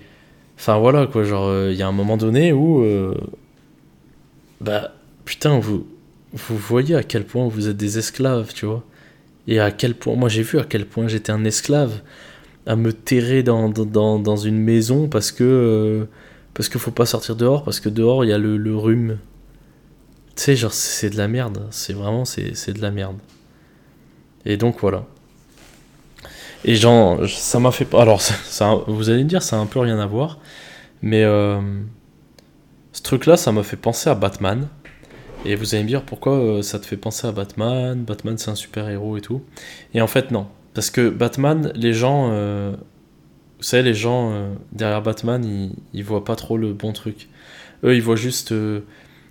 [0.57, 1.25] Enfin, voilà, quoi.
[1.25, 2.83] Genre, euh, il y a un moment donné où.
[2.85, 3.15] Euh,
[4.61, 4.93] bah,
[5.25, 5.87] putain, vous,
[6.33, 8.85] vous voyez à quel point vous êtes des esclaves, tu vois.
[9.47, 10.15] Et à quel point.
[10.17, 12.03] Moi, j'ai vu à quel point j'étais un esclave
[12.69, 16.05] à me terrer dans, dans, dans une maison parce que euh,
[16.53, 19.17] parce qu'il faut pas sortir dehors parce que dehors il y a le, le rhume
[20.37, 23.17] tu sais genre c'est de la merde c'est vraiment c'est de la merde
[24.45, 25.07] et donc voilà
[26.65, 29.79] et genre ça m'a fait alors ça, vous allez me dire ça a un peu
[29.81, 30.39] rien à voir
[31.03, 31.61] mais euh,
[32.93, 34.69] ce truc là ça m'a fait penser à Batman
[35.45, 38.03] et vous allez me dire pourquoi euh, ça te fait penser à Batman?
[38.03, 39.43] Batman c'est un super héros et tout
[39.95, 42.29] et en fait non parce que Batman, les gens.
[42.31, 42.77] Euh,
[43.57, 47.29] vous savez, les gens derrière Batman, ils, ils, voient pas trop le bon truc.
[47.83, 48.55] Eux, ils voient juste.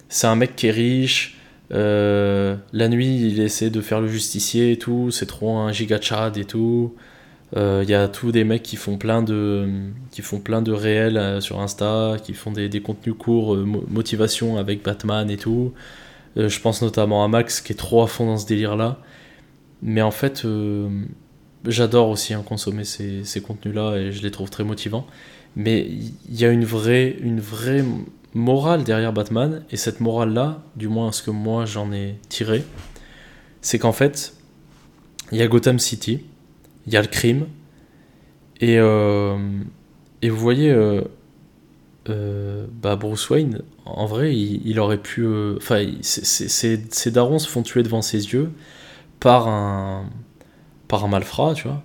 [0.10, 1.38] C'est un mec qui est riche,
[1.70, 6.38] la nuit, il essaie de faire le justicier et tout, c'est trop un giga chad
[6.38, 6.96] et tout.
[7.56, 9.70] Il y a tous des mecs qui font plein de,
[10.12, 14.84] qui font plein de réels sur Insta, qui font des, des contenus courts, motivation avec
[14.84, 15.74] Batman et tout.
[16.36, 19.00] je pense notamment à Max qui est trop à fond dans ce délire-là.
[19.82, 20.46] Mais en fait,
[21.66, 25.08] j'adore aussi hein, consommer ces, ces contenus-là et je les trouve très motivants.
[25.56, 27.84] Mais il y a une vraie, une vraie
[28.34, 32.64] morale derrière Batman, et cette morale-là, du moins ce que moi j'en ai tiré,
[33.62, 34.36] c'est qu'en fait,
[35.32, 36.22] il y a Gotham City,
[36.88, 37.48] il y a le crime,
[38.60, 39.38] et, euh,
[40.22, 41.02] et vous voyez, euh,
[42.10, 45.26] euh, bah Bruce Wayne, en vrai, il, aurait pu.
[45.58, 48.52] Enfin, ses darons se font tuer devant ses yeux
[49.20, 50.10] par un,
[50.88, 51.84] par un malfrat, tu vois.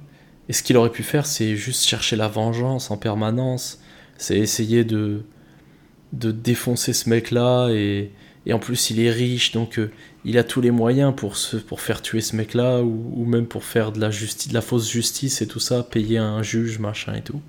[0.48, 3.80] Et ce qu'il aurait pu faire, c'est juste chercher la vengeance en permanence.
[4.18, 5.22] C'est essayer de,
[6.12, 7.68] de défoncer ce mec-là.
[7.70, 8.10] Et,
[8.46, 9.90] et, en plus, il est riche, donc euh,
[10.24, 11.36] il a tous les moyens pour,
[11.66, 14.90] pour faire tuer ce mec-là, ou, même pour faire de la, justice, de la fausse
[14.90, 17.40] justice et tout ça, payer un juge, machin et tout.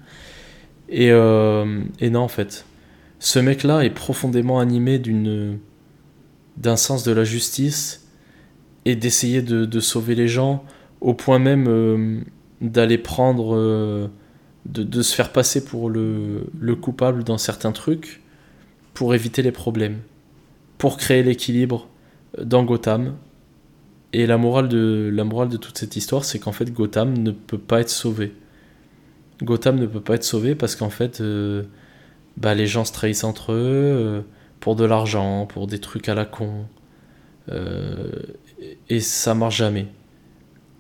[0.90, 2.66] Et, euh, et non, en fait,
[3.20, 5.60] ce mec-là est profondément animé d'une
[6.56, 8.08] d'un sens de la justice
[8.86, 10.64] et d'essayer de, sauver les gens
[11.02, 12.20] au point même euh,
[12.62, 14.12] d'aller prendre,
[14.66, 16.46] de, se faire passer pour le,
[16.82, 18.22] coupable dans certains trucs
[18.94, 20.00] pour éviter les problèmes,
[20.84, 21.88] pour créer l'équilibre
[22.38, 23.16] dans Gotham.
[24.12, 27.32] Et la morale de, la morale de toute cette histoire, c'est qu'en fait Gotham ne
[27.32, 28.34] peut pas être sauvé.
[29.42, 31.64] Gotham ne peut pas être sauvé parce qu'en fait, euh,
[32.36, 34.26] bah, les gens se trahissent entre eux
[34.60, 36.66] pour de l'argent, pour des trucs à la con.
[38.90, 39.88] et ça marche jamais.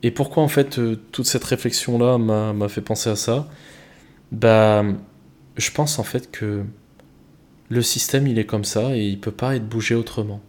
[0.01, 3.47] Et pourquoi en fait euh, toute cette réflexion-là m'a fait penser à ça?
[4.33, 4.83] Bah,
[5.55, 6.65] je pense en fait que
[7.69, 10.41] le système il est comme ça et il peut pas être bougé autrement.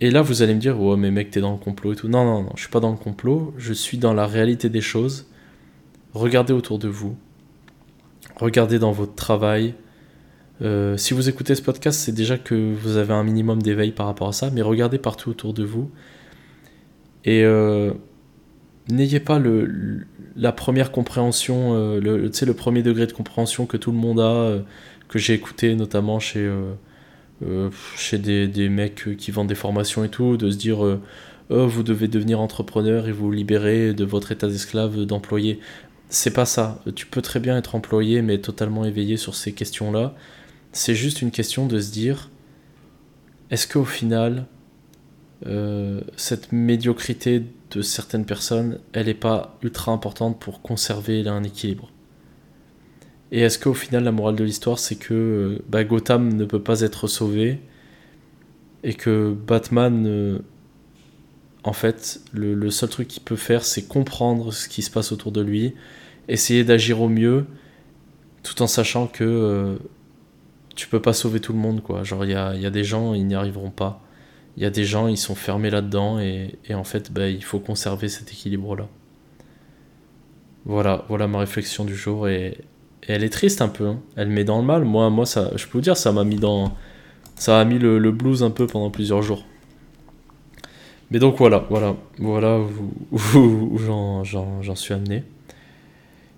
[0.00, 2.08] Et là vous allez me dire, ouais mais mec t'es dans le complot et tout.
[2.08, 4.80] Non, non, non, je suis pas dans le complot, je suis dans la réalité des
[4.80, 5.26] choses.
[6.12, 7.16] Regardez autour de vous.
[8.36, 9.74] Regardez dans votre travail.
[10.60, 14.06] Euh, si vous écoutez ce podcast, c'est déjà que vous avez un minimum d'éveil par
[14.06, 15.90] rapport à ça, mais regardez partout autour de vous.
[17.24, 17.92] Et euh,
[18.88, 20.06] n'ayez pas le,
[20.36, 24.32] la première compréhension, euh, le, le premier degré de compréhension que tout le monde a,
[24.32, 24.60] euh,
[25.08, 26.50] que j'ai écouté notamment chez,
[27.96, 30.78] chez des, des, mecs qui vendent des formations et tout, de se dire
[31.50, 35.60] oh, vous devez devenir entrepreneur et vous libérer de votre état d'esclave d'employé.
[36.10, 36.82] C'est pas ça.
[36.94, 40.14] Tu peux très bien être employé mais totalement éveillé sur ces questions-là.
[40.72, 42.30] C'est juste une question de se dire
[43.50, 44.46] est-ce qu'au final,
[45.46, 51.90] euh, cette médiocrité de certaines personnes, elle n'est pas ultra importante pour conserver un équilibre?
[53.30, 56.62] Et est-ce qu'au final, la morale de l'histoire, c'est que euh, bah, Gotham ne peut
[56.62, 57.60] pas être sauvé
[58.82, 60.38] et que Batman, euh,
[61.64, 65.32] en fait, le, seul truc qu'il peut faire, c'est comprendre ce qui se passe autour
[65.32, 65.74] de lui,
[66.28, 67.44] essayer d'agir au mieux,
[68.42, 69.78] tout en sachant que
[70.76, 72.04] tu peux pas sauver tout le monde, quoi.
[72.04, 74.02] Genre, il y a, des gens, ils n'y arriveront pas
[74.58, 77.60] il y a des gens, ils sont fermés là-dedans et, en fait, bah, il faut
[77.60, 78.88] conserver cet équilibre-là.
[80.64, 82.58] Voilà, voilà ma réflexion du jour et,
[83.12, 83.86] elle est triste un peu.
[83.86, 84.00] Hein.
[84.16, 84.84] Elle met dans le mal.
[84.84, 86.72] Moi, moi, ça, je peux vous dire, ça m'a mis dans,
[87.36, 89.44] ça a mis le, blues un peu pendant plusieurs jours.
[91.10, 92.60] Mais donc voilà, voilà, voilà
[93.10, 93.78] où,
[94.24, 95.24] j'en suis amené.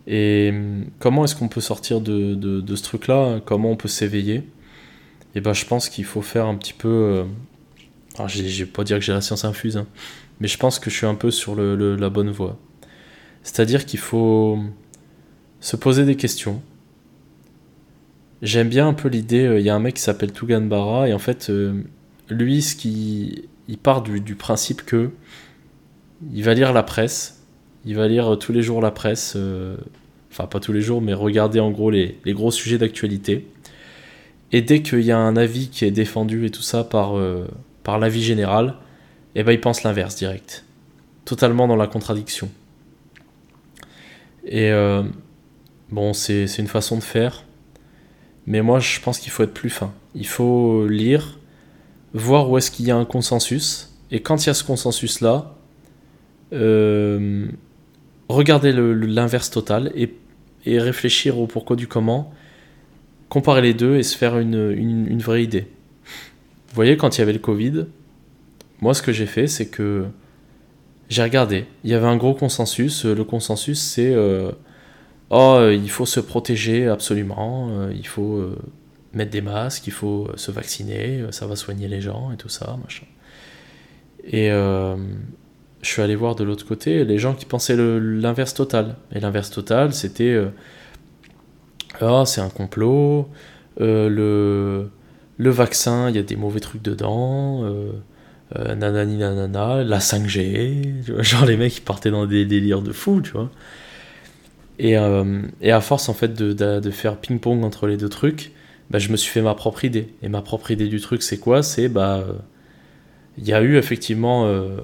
[0.06, 0.52] Et
[0.98, 3.40] comment est-ce qu'on peut sortir de, ce truc-là?
[3.44, 4.36] Comment on peut s'éveiller?
[5.32, 7.24] Et eh ben, je pense qu'il faut faire un petit peu euh,
[8.26, 9.86] je vais pas dire que j'ai la science infuse, hein,
[10.40, 12.58] mais je pense que je suis un peu sur la bonne voie.
[13.42, 14.58] C'est-à-dire qu'il faut
[15.60, 16.62] se poser des questions.
[18.42, 21.08] J'aime bien un peu l'idée, euh, il y a un mec qui s'appelle Tugan Bara,
[21.08, 21.82] et en fait, euh,
[22.30, 25.10] lui, ce qui, il part du, principe que
[26.32, 27.42] il va lire la presse,
[27.84, 29.76] il va lire tous les jours la presse, euh,
[30.30, 33.46] enfin pas tous les jours, mais regarder en gros les, gros sujets d'actualité.
[34.52, 37.14] Et dès qu'il y a un avis qui est défendu et tout ça par,
[37.84, 38.74] par l'avis général,
[39.34, 40.64] eh ben il pense l'inverse direct.
[41.24, 42.48] Totalement dans la contradiction.
[44.44, 45.02] Et euh,
[45.90, 47.44] bon, c'est une façon de faire.
[48.46, 49.92] Mais moi, je pense qu'il faut être plus fin.
[50.14, 51.38] Il faut lire,
[52.14, 53.94] voir où est-ce qu'il y a un consensus.
[54.10, 55.54] Et quand il y a ce consensus-là,
[56.52, 57.46] euh,
[58.28, 60.14] regarder l'inverse total et,
[60.66, 62.32] et, réfléchir au pourquoi du comment,
[63.28, 65.68] comparer les deux et se faire une, une, vraie idée.
[66.68, 67.86] Vous voyez, quand il y avait le Covid,
[68.80, 70.06] moi, ce que j'ai fait, c'est que
[71.08, 71.66] j'ai regardé.
[71.84, 73.04] Il y avait un gros consensus.
[73.04, 74.50] Le consensus, c'est euh,
[75.30, 77.68] oh, il faut se protéger absolument.
[77.70, 78.56] Euh, il faut, euh,
[79.12, 82.78] mettre des masques, il faut se vacciner, ça va soigner les gens et tout ça,
[82.82, 83.06] machin.
[84.24, 88.96] Et je suis allé voir de l'autre côté les gens qui pensaient l'inverse total.
[89.12, 90.50] Et l'inverse total, c'était euh,
[92.00, 93.28] Ah, c'est un complot,
[93.78, 94.90] le,
[95.38, 97.64] le vaccin, il y a des mauvais trucs dedans,
[98.54, 103.32] nanani nanana, la 5G, genre les mecs qui partaient dans des délires de fou, tu
[103.32, 103.50] vois.
[104.82, 104.96] Et,
[105.60, 108.52] et à force en fait de, faire ping-pong entre les deux trucs,
[108.90, 110.08] bah, je me suis fait ma propre idée.
[110.22, 111.62] Et ma propre idée du truc, c'est quoi?
[111.62, 112.24] C'est bah
[113.38, 114.78] il y a eu effectivement euh,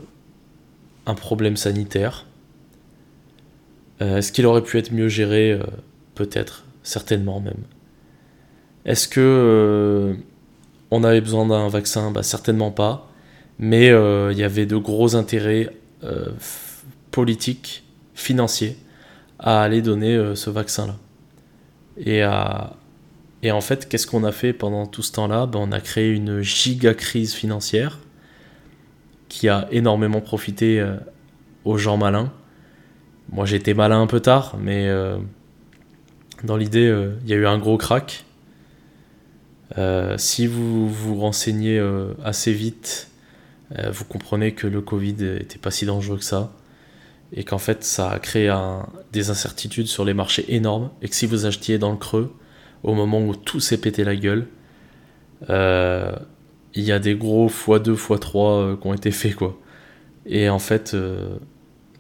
[1.05, 2.27] un problème sanitaire.
[4.01, 5.53] Euh, est-ce qu'il aurait pu être mieux géré?
[5.53, 5.63] Euh,
[6.15, 7.63] Peut-être, certainement même.
[8.87, 10.17] Est-ce que
[10.91, 12.11] on avait besoin d'un vaccin?
[12.11, 13.11] Bah, Certainement pas.
[13.59, 15.69] Mais il y avait de gros intérêts
[17.11, 17.85] politiques,
[18.15, 18.79] financiers,
[19.39, 20.97] à aller donner ce vaccin-là.
[21.99, 22.23] Et,
[23.43, 25.47] et en fait, qu'est-ce qu'on a fait pendant tout ce temps-là?
[25.47, 27.99] Bah, On a créé une giga crise financière
[29.29, 30.97] qui a énormément profité euh,
[31.65, 32.33] aux gens malins.
[33.31, 35.19] Moi j'étais malin un peu tard, mais euh,
[36.45, 38.25] dans l'idée, euh, il y a eu un gros crack.
[40.17, 41.79] si vous vous renseignez
[42.25, 43.11] assez vite,
[43.91, 46.53] vous comprenez que le Covid n'était pas si dangereux que ça.
[47.33, 48.55] Et qu'en fait, ça a créé
[49.13, 50.91] des incertitudes sur les marchés énormes.
[51.03, 52.33] Et que si vous achetiez dans le creux,
[52.83, 54.47] au moment où tout s'est pété la gueule,
[56.77, 59.59] il y a des gros x2, x3 euh, qui ont été faits, quoi.
[60.27, 61.39] Et en fait, euh,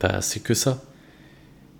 [0.00, 0.82] bah, c'est que ça.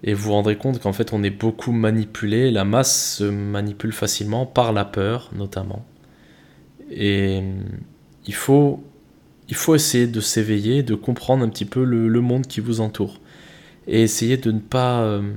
[0.03, 2.51] Et vous vous rendrez compte qu'en fait, on est beaucoup manipulé.
[2.51, 5.84] La masse se manipule facilement par la peur, notamment.
[6.90, 7.42] Et
[8.26, 8.82] il faut,
[9.49, 13.20] il faut essayer de s'éveiller, de comprendre un petit peu le, monde qui vous entoure.
[13.87, 15.32] Et essayer de ne pas, euh,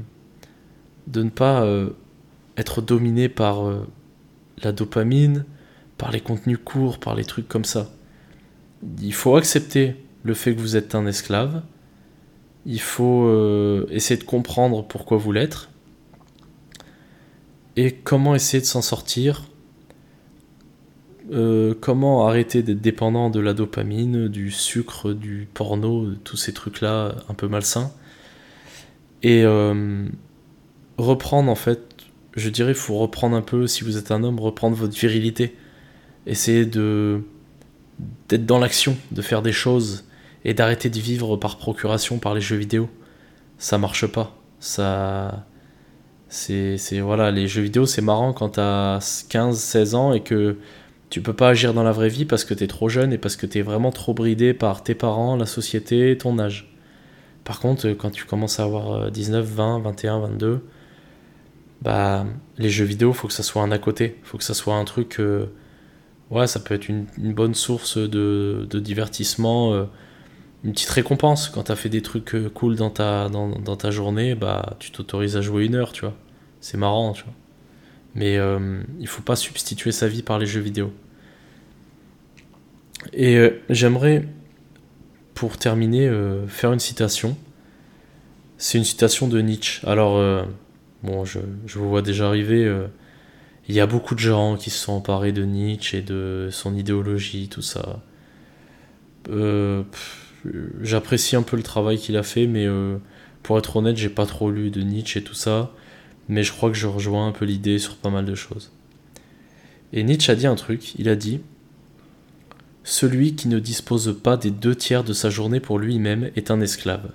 [1.07, 1.65] de ne pas
[2.57, 3.63] être dominé par
[4.63, 5.45] la dopamine,
[5.97, 7.89] par les contenus courts, par les trucs comme ça.
[9.01, 11.61] Il faut accepter le fait que vous êtes un esclave.
[12.65, 15.69] Il faut euh, essayer de comprendre pourquoi vous l'êtes.
[17.75, 19.43] Et comment essayer de s'en sortir.
[21.31, 27.15] Euh, comment arrêter d'être dépendant de la dopamine, du sucre, du porno, tous ces trucs-là
[27.29, 27.91] un peu malsains.
[29.23, 30.07] Et euh,
[30.97, 31.81] reprendre en fait,
[32.35, 35.55] je dirais, il faut reprendre un peu, si vous êtes un homme, reprendre votre virilité
[36.29, 37.23] essayer de
[38.29, 40.05] d'être dans l'action, de faire des choses
[40.45, 42.89] et d'arrêter de vivre par procuration par les jeux vidéo.
[43.57, 44.37] Ça marche pas.
[44.59, 45.45] Ça
[46.29, 48.99] c'est voilà, les jeux vidéo, c'est marrant quand t'as
[49.29, 50.57] 15 16 ans et que
[51.09, 53.35] tu peux pas agir dans la vraie vie parce que t'es trop jeune et parce
[53.35, 56.71] que t'es vraiment trop bridé par tes parents, la société, ton âge.
[57.49, 60.61] Par contre, quand tu commences à avoir 19, 20, 21, 22,
[61.81, 62.25] bah
[62.59, 64.85] les jeux vidéo, faut que ça soit un à côté, faut que ça soit un
[64.85, 65.47] truc euh,
[66.31, 69.85] ouais, ça peut être une, bonne source de, divertissement, euh,
[70.63, 71.49] une petite récompense.
[71.49, 75.37] Quand tu fait des trucs euh, cool dans ta, dans, ta journée, bah, tu t'autorises
[75.37, 76.15] à jouer une heure, tu vois.
[76.61, 77.33] C'est marrant, tu vois.
[78.15, 80.91] Mais euh, il faut pas substituer sa vie par les jeux vidéo.
[83.13, 83.39] Et
[83.69, 84.27] j'aimerais,
[85.39, 86.11] pour terminer,
[86.47, 87.37] faire une citation.
[88.57, 89.81] C'est une citation de Nietzsche.
[89.87, 90.45] Alors,
[91.01, 91.39] bon, je,
[91.73, 92.69] vous vois déjà arriver
[93.69, 96.75] il y a beaucoup de gens qui se sont emparés de Nietzsche et de son
[96.75, 98.01] idéologie, tout ça.
[99.29, 99.83] Euh,
[100.81, 102.97] j'apprécie un peu le travail qu'il a fait, mais euh,
[103.43, 105.71] pour être honnête, j'ai pas trop lu de Nietzsche et tout ça.
[106.29, 108.71] Mais je crois que je rejoins un peu l'idée sur pas mal de choses.
[109.93, 111.39] Et Nietzsche a dit un truc, il a dit
[112.83, 116.61] Celui qui ne dispose pas des deux tiers de sa journée pour lui-même est un
[116.61, 117.11] esclave,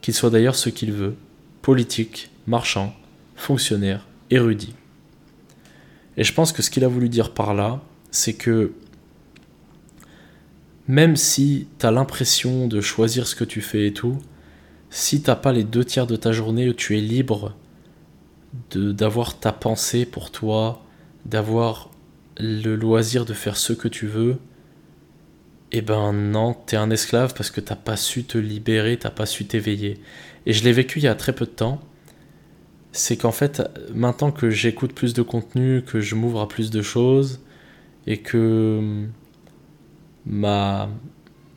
[0.00, 1.14] qu'il soit d'ailleurs ce qu'il veut,
[1.62, 2.94] politique, marchand,
[3.36, 4.74] fonctionnaire, érudit.
[6.16, 7.80] Et je pense que ce qu'il a voulu dire par là,
[8.10, 8.72] c'est que
[10.88, 14.18] même si tu as l'impression de choisir ce que tu fais et tout,
[14.90, 17.54] si t'as pas les deux tiers de ta journée tu es libre
[18.74, 20.82] d'avoir ta pensée pour toi,
[21.24, 21.90] d'avoir
[22.38, 24.38] le loisir de faire ce que tu veux,
[25.72, 29.26] eh ben non, t'es un esclave parce que t'as pas su te libérer, t'as pas
[29.26, 29.98] su t'éveiller.
[30.46, 31.80] Et je l'ai vécu il y a très peu de temps
[32.92, 33.62] c'est qu'en fait,
[33.94, 37.40] maintenant que j'écoute plus de contenu, que je m'ouvre à plus de choses,
[38.06, 39.06] et que
[40.26, 40.88] ma,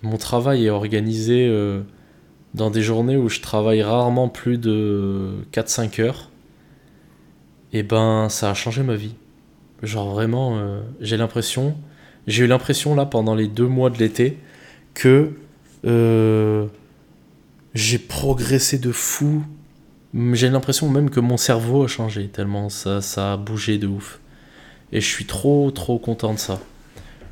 [0.02, 1.82] mon travail est organisé euh,
[2.54, 6.30] dans des journées où je travaille rarement plus de 4-5 heures,
[7.72, 9.16] et eh ben ça a changé ma vie.
[9.82, 11.76] Genre vraiment, euh, j'ai l'impression,
[12.28, 14.38] j'ai eu l'impression là pendant les deux mois de l'été
[14.94, 15.34] que
[15.86, 16.66] euh,
[17.74, 19.44] j'ai progressé de fou
[20.34, 24.20] j'ai l'impression même que mon cerveau a changé, tellement ça, ça a bougé de ouf.
[24.92, 26.60] Et je suis trop, trop content de ça.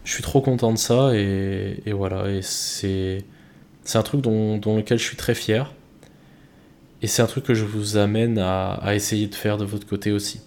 [0.03, 2.31] Je suis trop content de ça et, voilà.
[2.31, 3.23] Et c'est,
[3.93, 5.71] un truc dont, lequel je suis très fier.
[7.03, 10.11] Et c'est un truc que je vous amène à, essayer de faire de votre côté
[10.11, 10.41] aussi.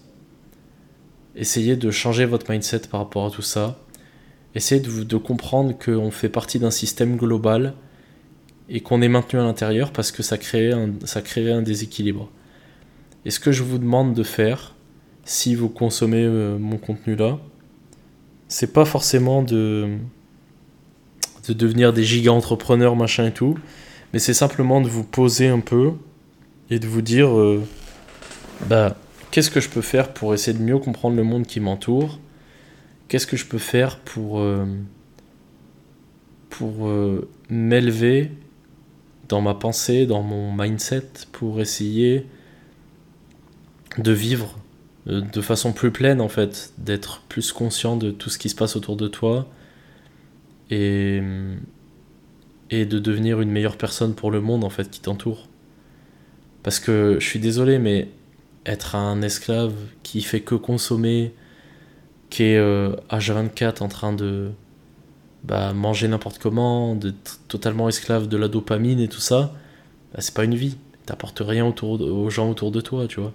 [1.37, 3.77] Essayez de changer votre mindset par rapport à tout ça.
[4.55, 7.73] Essayez de, comprendre qu'on fait partie d'un système global
[8.69, 12.29] et qu'on est maintenu à l'intérieur parce que ça, crée un, déséquilibre.
[13.25, 14.73] Et ce que je vous demande de faire,
[15.25, 17.37] si vous consommez euh, mon contenu là,
[18.47, 19.97] c'est pas forcément de,
[21.47, 23.57] de devenir des giga entrepreneurs machin et tout,
[24.13, 25.93] mais c'est simplement de vous poser un peu
[26.69, 27.61] et de vous dire euh,
[28.67, 28.95] bah
[29.31, 32.19] qu'est-ce que je peux faire pour essayer de mieux comprendre le monde qui m'entoure
[33.07, 34.65] Qu'est-ce que je peux faire pour euh,
[36.49, 36.89] pour
[37.49, 38.31] m'élever
[39.27, 42.25] dans ma pensée, dans mon mindset, pour essayer
[43.97, 44.57] de vivre
[45.07, 48.55] euh, de façon plus pleine en fait, d'être plus conscient de tout ce qui se
[48.55, 49.47] passe autour de toi
[50.69, 51.21] et,
[52.69, 55.47] et de devenir une meilleure personne pour le monde en fait qui t'entoure.
[56.63, 58.09] Parce que je suis désolé mais
[58.65, 61.33] être un esclave qui fait que consommer,
[62.29, 64.51] qui est euh, H24 en train de
[65.43, 69.53] bah, manger n'importe comment, d'être totalement esclave de la dopamine et tout ça,
[70.13, 70.77] bah, c'est pas une vie.
[71.05, 73.33] T'apportes rien autour, aux gens autour de toi, tu vois.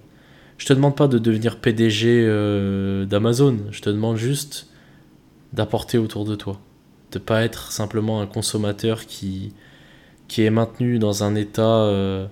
[0.58, 4.66] Je te demande pas de devenir PDG euh, d'Amazon, je te demande juste
[5.52, 6.60] d'apporter autour de toi.
[7.12, 9.54] De pas être simplement un consommateur qui,
[10.28, 12.26] qui est maintenu dans un état euh,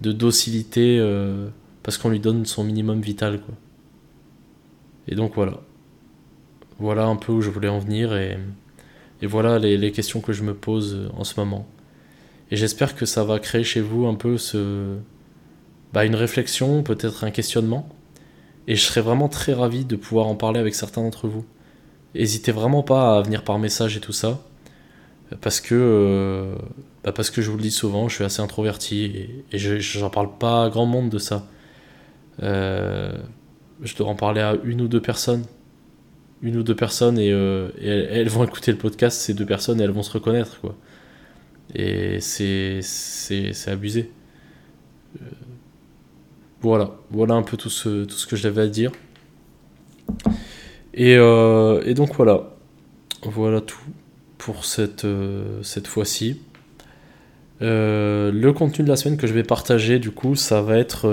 [0.00, 1.48] de docilité euh,
[1.82, 3.40] parce qu'on lui donne son minimum vital.
[3.40, 3.54] Quoi.
[5.08, 5.60] Et donc voilà.
[6.82, 8.36] Voilà un peu où je voulais en venir et,
[9.22, 11.64] et voilà les, les questions que je me pose en ce moment.
[12.50, 14.96] Et j'espère que ça va créer chez vous un peu ce,
[15.92, 17.88] bah, une réflexion, peut-être un questionnement.
[18.66, 21.44] Et je serais vraiment très ravi de pouvoir en parler avec certains d'entre vous.
[22.16, 24.40] N'hésitez vraiment pas à venir par message et tout ça.
[25.40, 26.56] Parce que, euh,
[27.04, 30.10] bah parce que je vous le dis souvent, je suis assez introverti et, et j'en
[30.10, 31.46] parle pas à grand monde de ça.
[32.42, 33.16] Euh,
[33.82, 35.44] je dois en parler à une ou deux personnes.
[36.42, 39.90] Une ou deux personnes et, euh, elles, vont écouter le podcast, ces deux personnes, elles
[39.90, 40.60] vont se reconnaître.
[40.60, 40.74] Quoi.
[41.74, 42.80] Et c'est
[43.68, 44.10] abusé.
[46.62, 48.92] Voilà, voilà un peu tout ce, que j'avais à dire.
[50.94, 52.54] Et, euh, donc voilà,
[53.22, 53.80] voilà tout
[54.38, 56.40] pour cette, euh, fois-ci.
[57.62, 61.08] Euh, le contenu de la semaine que je vais partager, du coup, ça va être,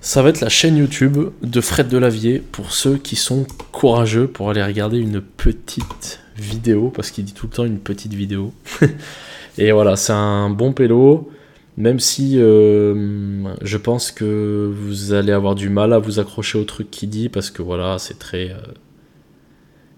[0.00, 4.50] ça va être la chaîne YouTube de Fred Delavier pour ceux qui sont courageux pour
[4.50, 8.52] aller regarder une petite vidéo, parce qu'il dit tout le temps une petite vidéo.
[9.58, 11.30] et voilà, c'est un bon pélo.
[11.76, 16.64] Même si euh, je pense que vous allez avoir du mal à vous accrocher au
[16.64, 18.50] truc qu'il dit, parce que voilà, c'est très.
[18.50, 18.56] Euh,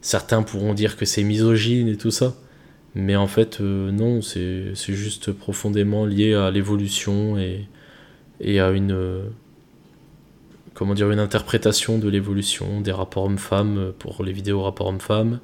[0.02, 2.34] certains pourront dire que c'est misogyne et tout ça.
[2.94, 7.66] Mais en fait, euh, non, c'est juste profondément lié à l'évolution et,
[8.40, 9.22] et à une.
[10.80, 15.38] Comment dire, une interprétation de l'évolution des rapports hommes-femmes pour les vidéos rapports hommes-femmes.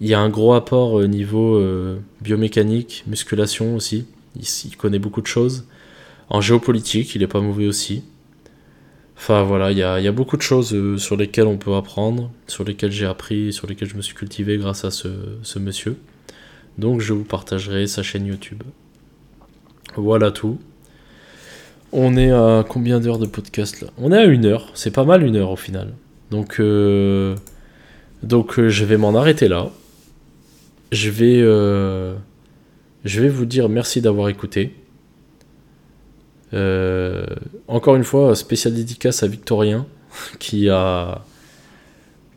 [0.00, 1.60] Il y a un gros apport au niveau
[2.22, 4.06] biomécanique, musculation aussi
[4.36, 5.64] il, connaît beaucoup de choses.
[6.28, 8.04] En géopolitique, il est pas mauvais aussi.
[9.16, 12.62] Enfin voilà, il y a, beaucoup de choses euh, sur lesquelles on peut apprendre, sur
[12.62, 15.96] lesquelles j'ai appris, sur lesquelles je me suis cultivé grâce à ce, monsieur.
[16.76, 18.62] Donc je vous partagerai sa chaîne YouTube.
[19.96, 20.58] Voilà tout.
[21.92, 23.88] On est à combien d'heures de podcast là?
[23.98, 25.94] On est à une heure, c'est pas mal une heure au final.
[26.30, 27.34] Donc, euh,
[28.30, 29.70] euh, je vais m'en arrêter là.
[30.92, 31.42] Je vais,
[33.04, 34.74] vais vous dire merci d'avoir écouté.
[36.54, 37.26] Euh,
[37.66, 39.86] encore une fois, spécial dédicace à Victorien
[40.38, 41.24] qui a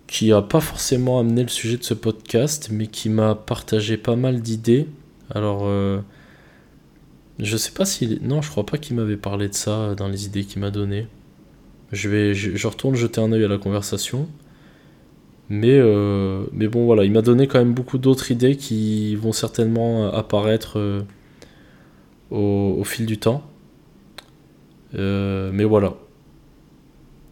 [0.08, 4.18] qui a pas forcément amené le sujet de ce podcast, mais qui m'a partagé pas
[4.18, 4.88] mal d'idées.
[5.34, 6.00] Alors, euh,
[7.40, 10.26] je sais pas si non, je crois pas qu'il m'avait parlé de ça dans les
[10.26, 11.08] idées qu'il m'a données.
[11.92, 14.30] Je vais, je, retourne jeter un œil à la conversation.
[15.50, 19.34] Mais, euh, mais bon, voilà, il m'a donné quand même beaucoup d'autres idées qui vont
[19.34, 21.02] certainement apparaître euh,
[22.30, 23.44] au, fil du temps.
[24.96, 25.96] Euh, mais voilà.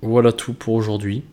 [0.01, 1.23] Voilà tout pour aujourd'hui.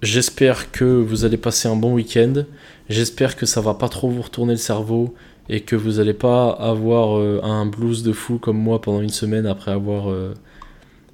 [0.00, 2.44] J'espère que vous allez passer un bon week-end.
[2.88, 5.14] J'espère que ça va pas trop vous retourner le cerveau
[5.48, 9.46] et que vous n'allez pas avoir un blues de fou comme moi pendant une semaine
[9.46, 10.14] après avoir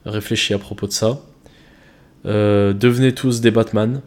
[0.04, 1.20] réfléchi à propos de ça.
[2.24, 4.02] devenez tous des Batman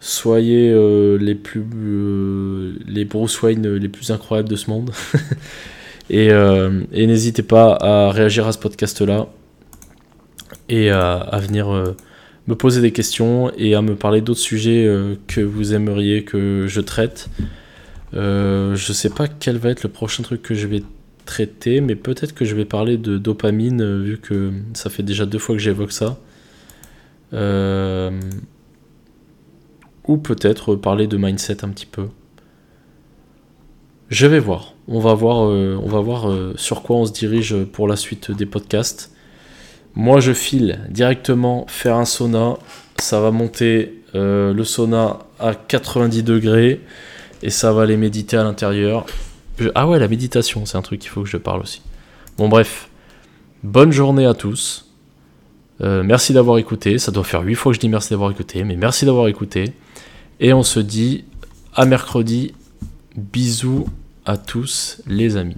[0.00, 4.90] soyez euh, les plus euh, les Bruce Wayne les plus incroyables de ce monde
[6.10, 9.26] et, euh, n'hésitez pas à réagir à ce podcast là
[10.68, 11.94] et à, venir
[12.46, 16.66] me poser des questions et à me parler d'autres sujets euh, que vous aimeriez que
[16.66, 17.28] je traite.
[18.14, 20.82] Euh, je sais pas quel va être le prochain truc que je vais
[21.24, 25.26] traiter, mais peut-être que je vais parler de dopamine, euh, vu que ça fait déjà
[25.26, 26.18] deux fois que j'évoque ça.
[30.06, 32.08] Ou peut-être parler de mindset un petit peu.
[34.08, 34.72] Je vais voir.
[34.86, 38.46] On va voir, on va voir sur quoi on se dirige pour la suite des
[38.46, 39.12] podcasts.
[39.94, 42.56] Moi, je file directement faire un sauna.
[42.98, 46.80] Ça va monter euh, le sauna à 90 degrés
[47.42, 49.06] et ça va aller méditer à l'intérieur.
[49.74, 51.82] Ah ouais, la méditation, c'est un truc qu'il faut que je parle aussi.
[52.36, 52.88] Bon, bref.
[53.62, 54.88] Bonne journée à tous.
[55.80, 56.98] Euh, merci d'avoir écouté.
[56.98, 59.72] Ça doit faire 8 fois que je dis merci d'avoir écouté, mais merci d'avoir écouté.
[60.40, 61.24] Et on se dit
[61.74, 62.54] à mercredi.
[63.16, 63.88] Bisous
[64.24, 65.56] à tous les amis.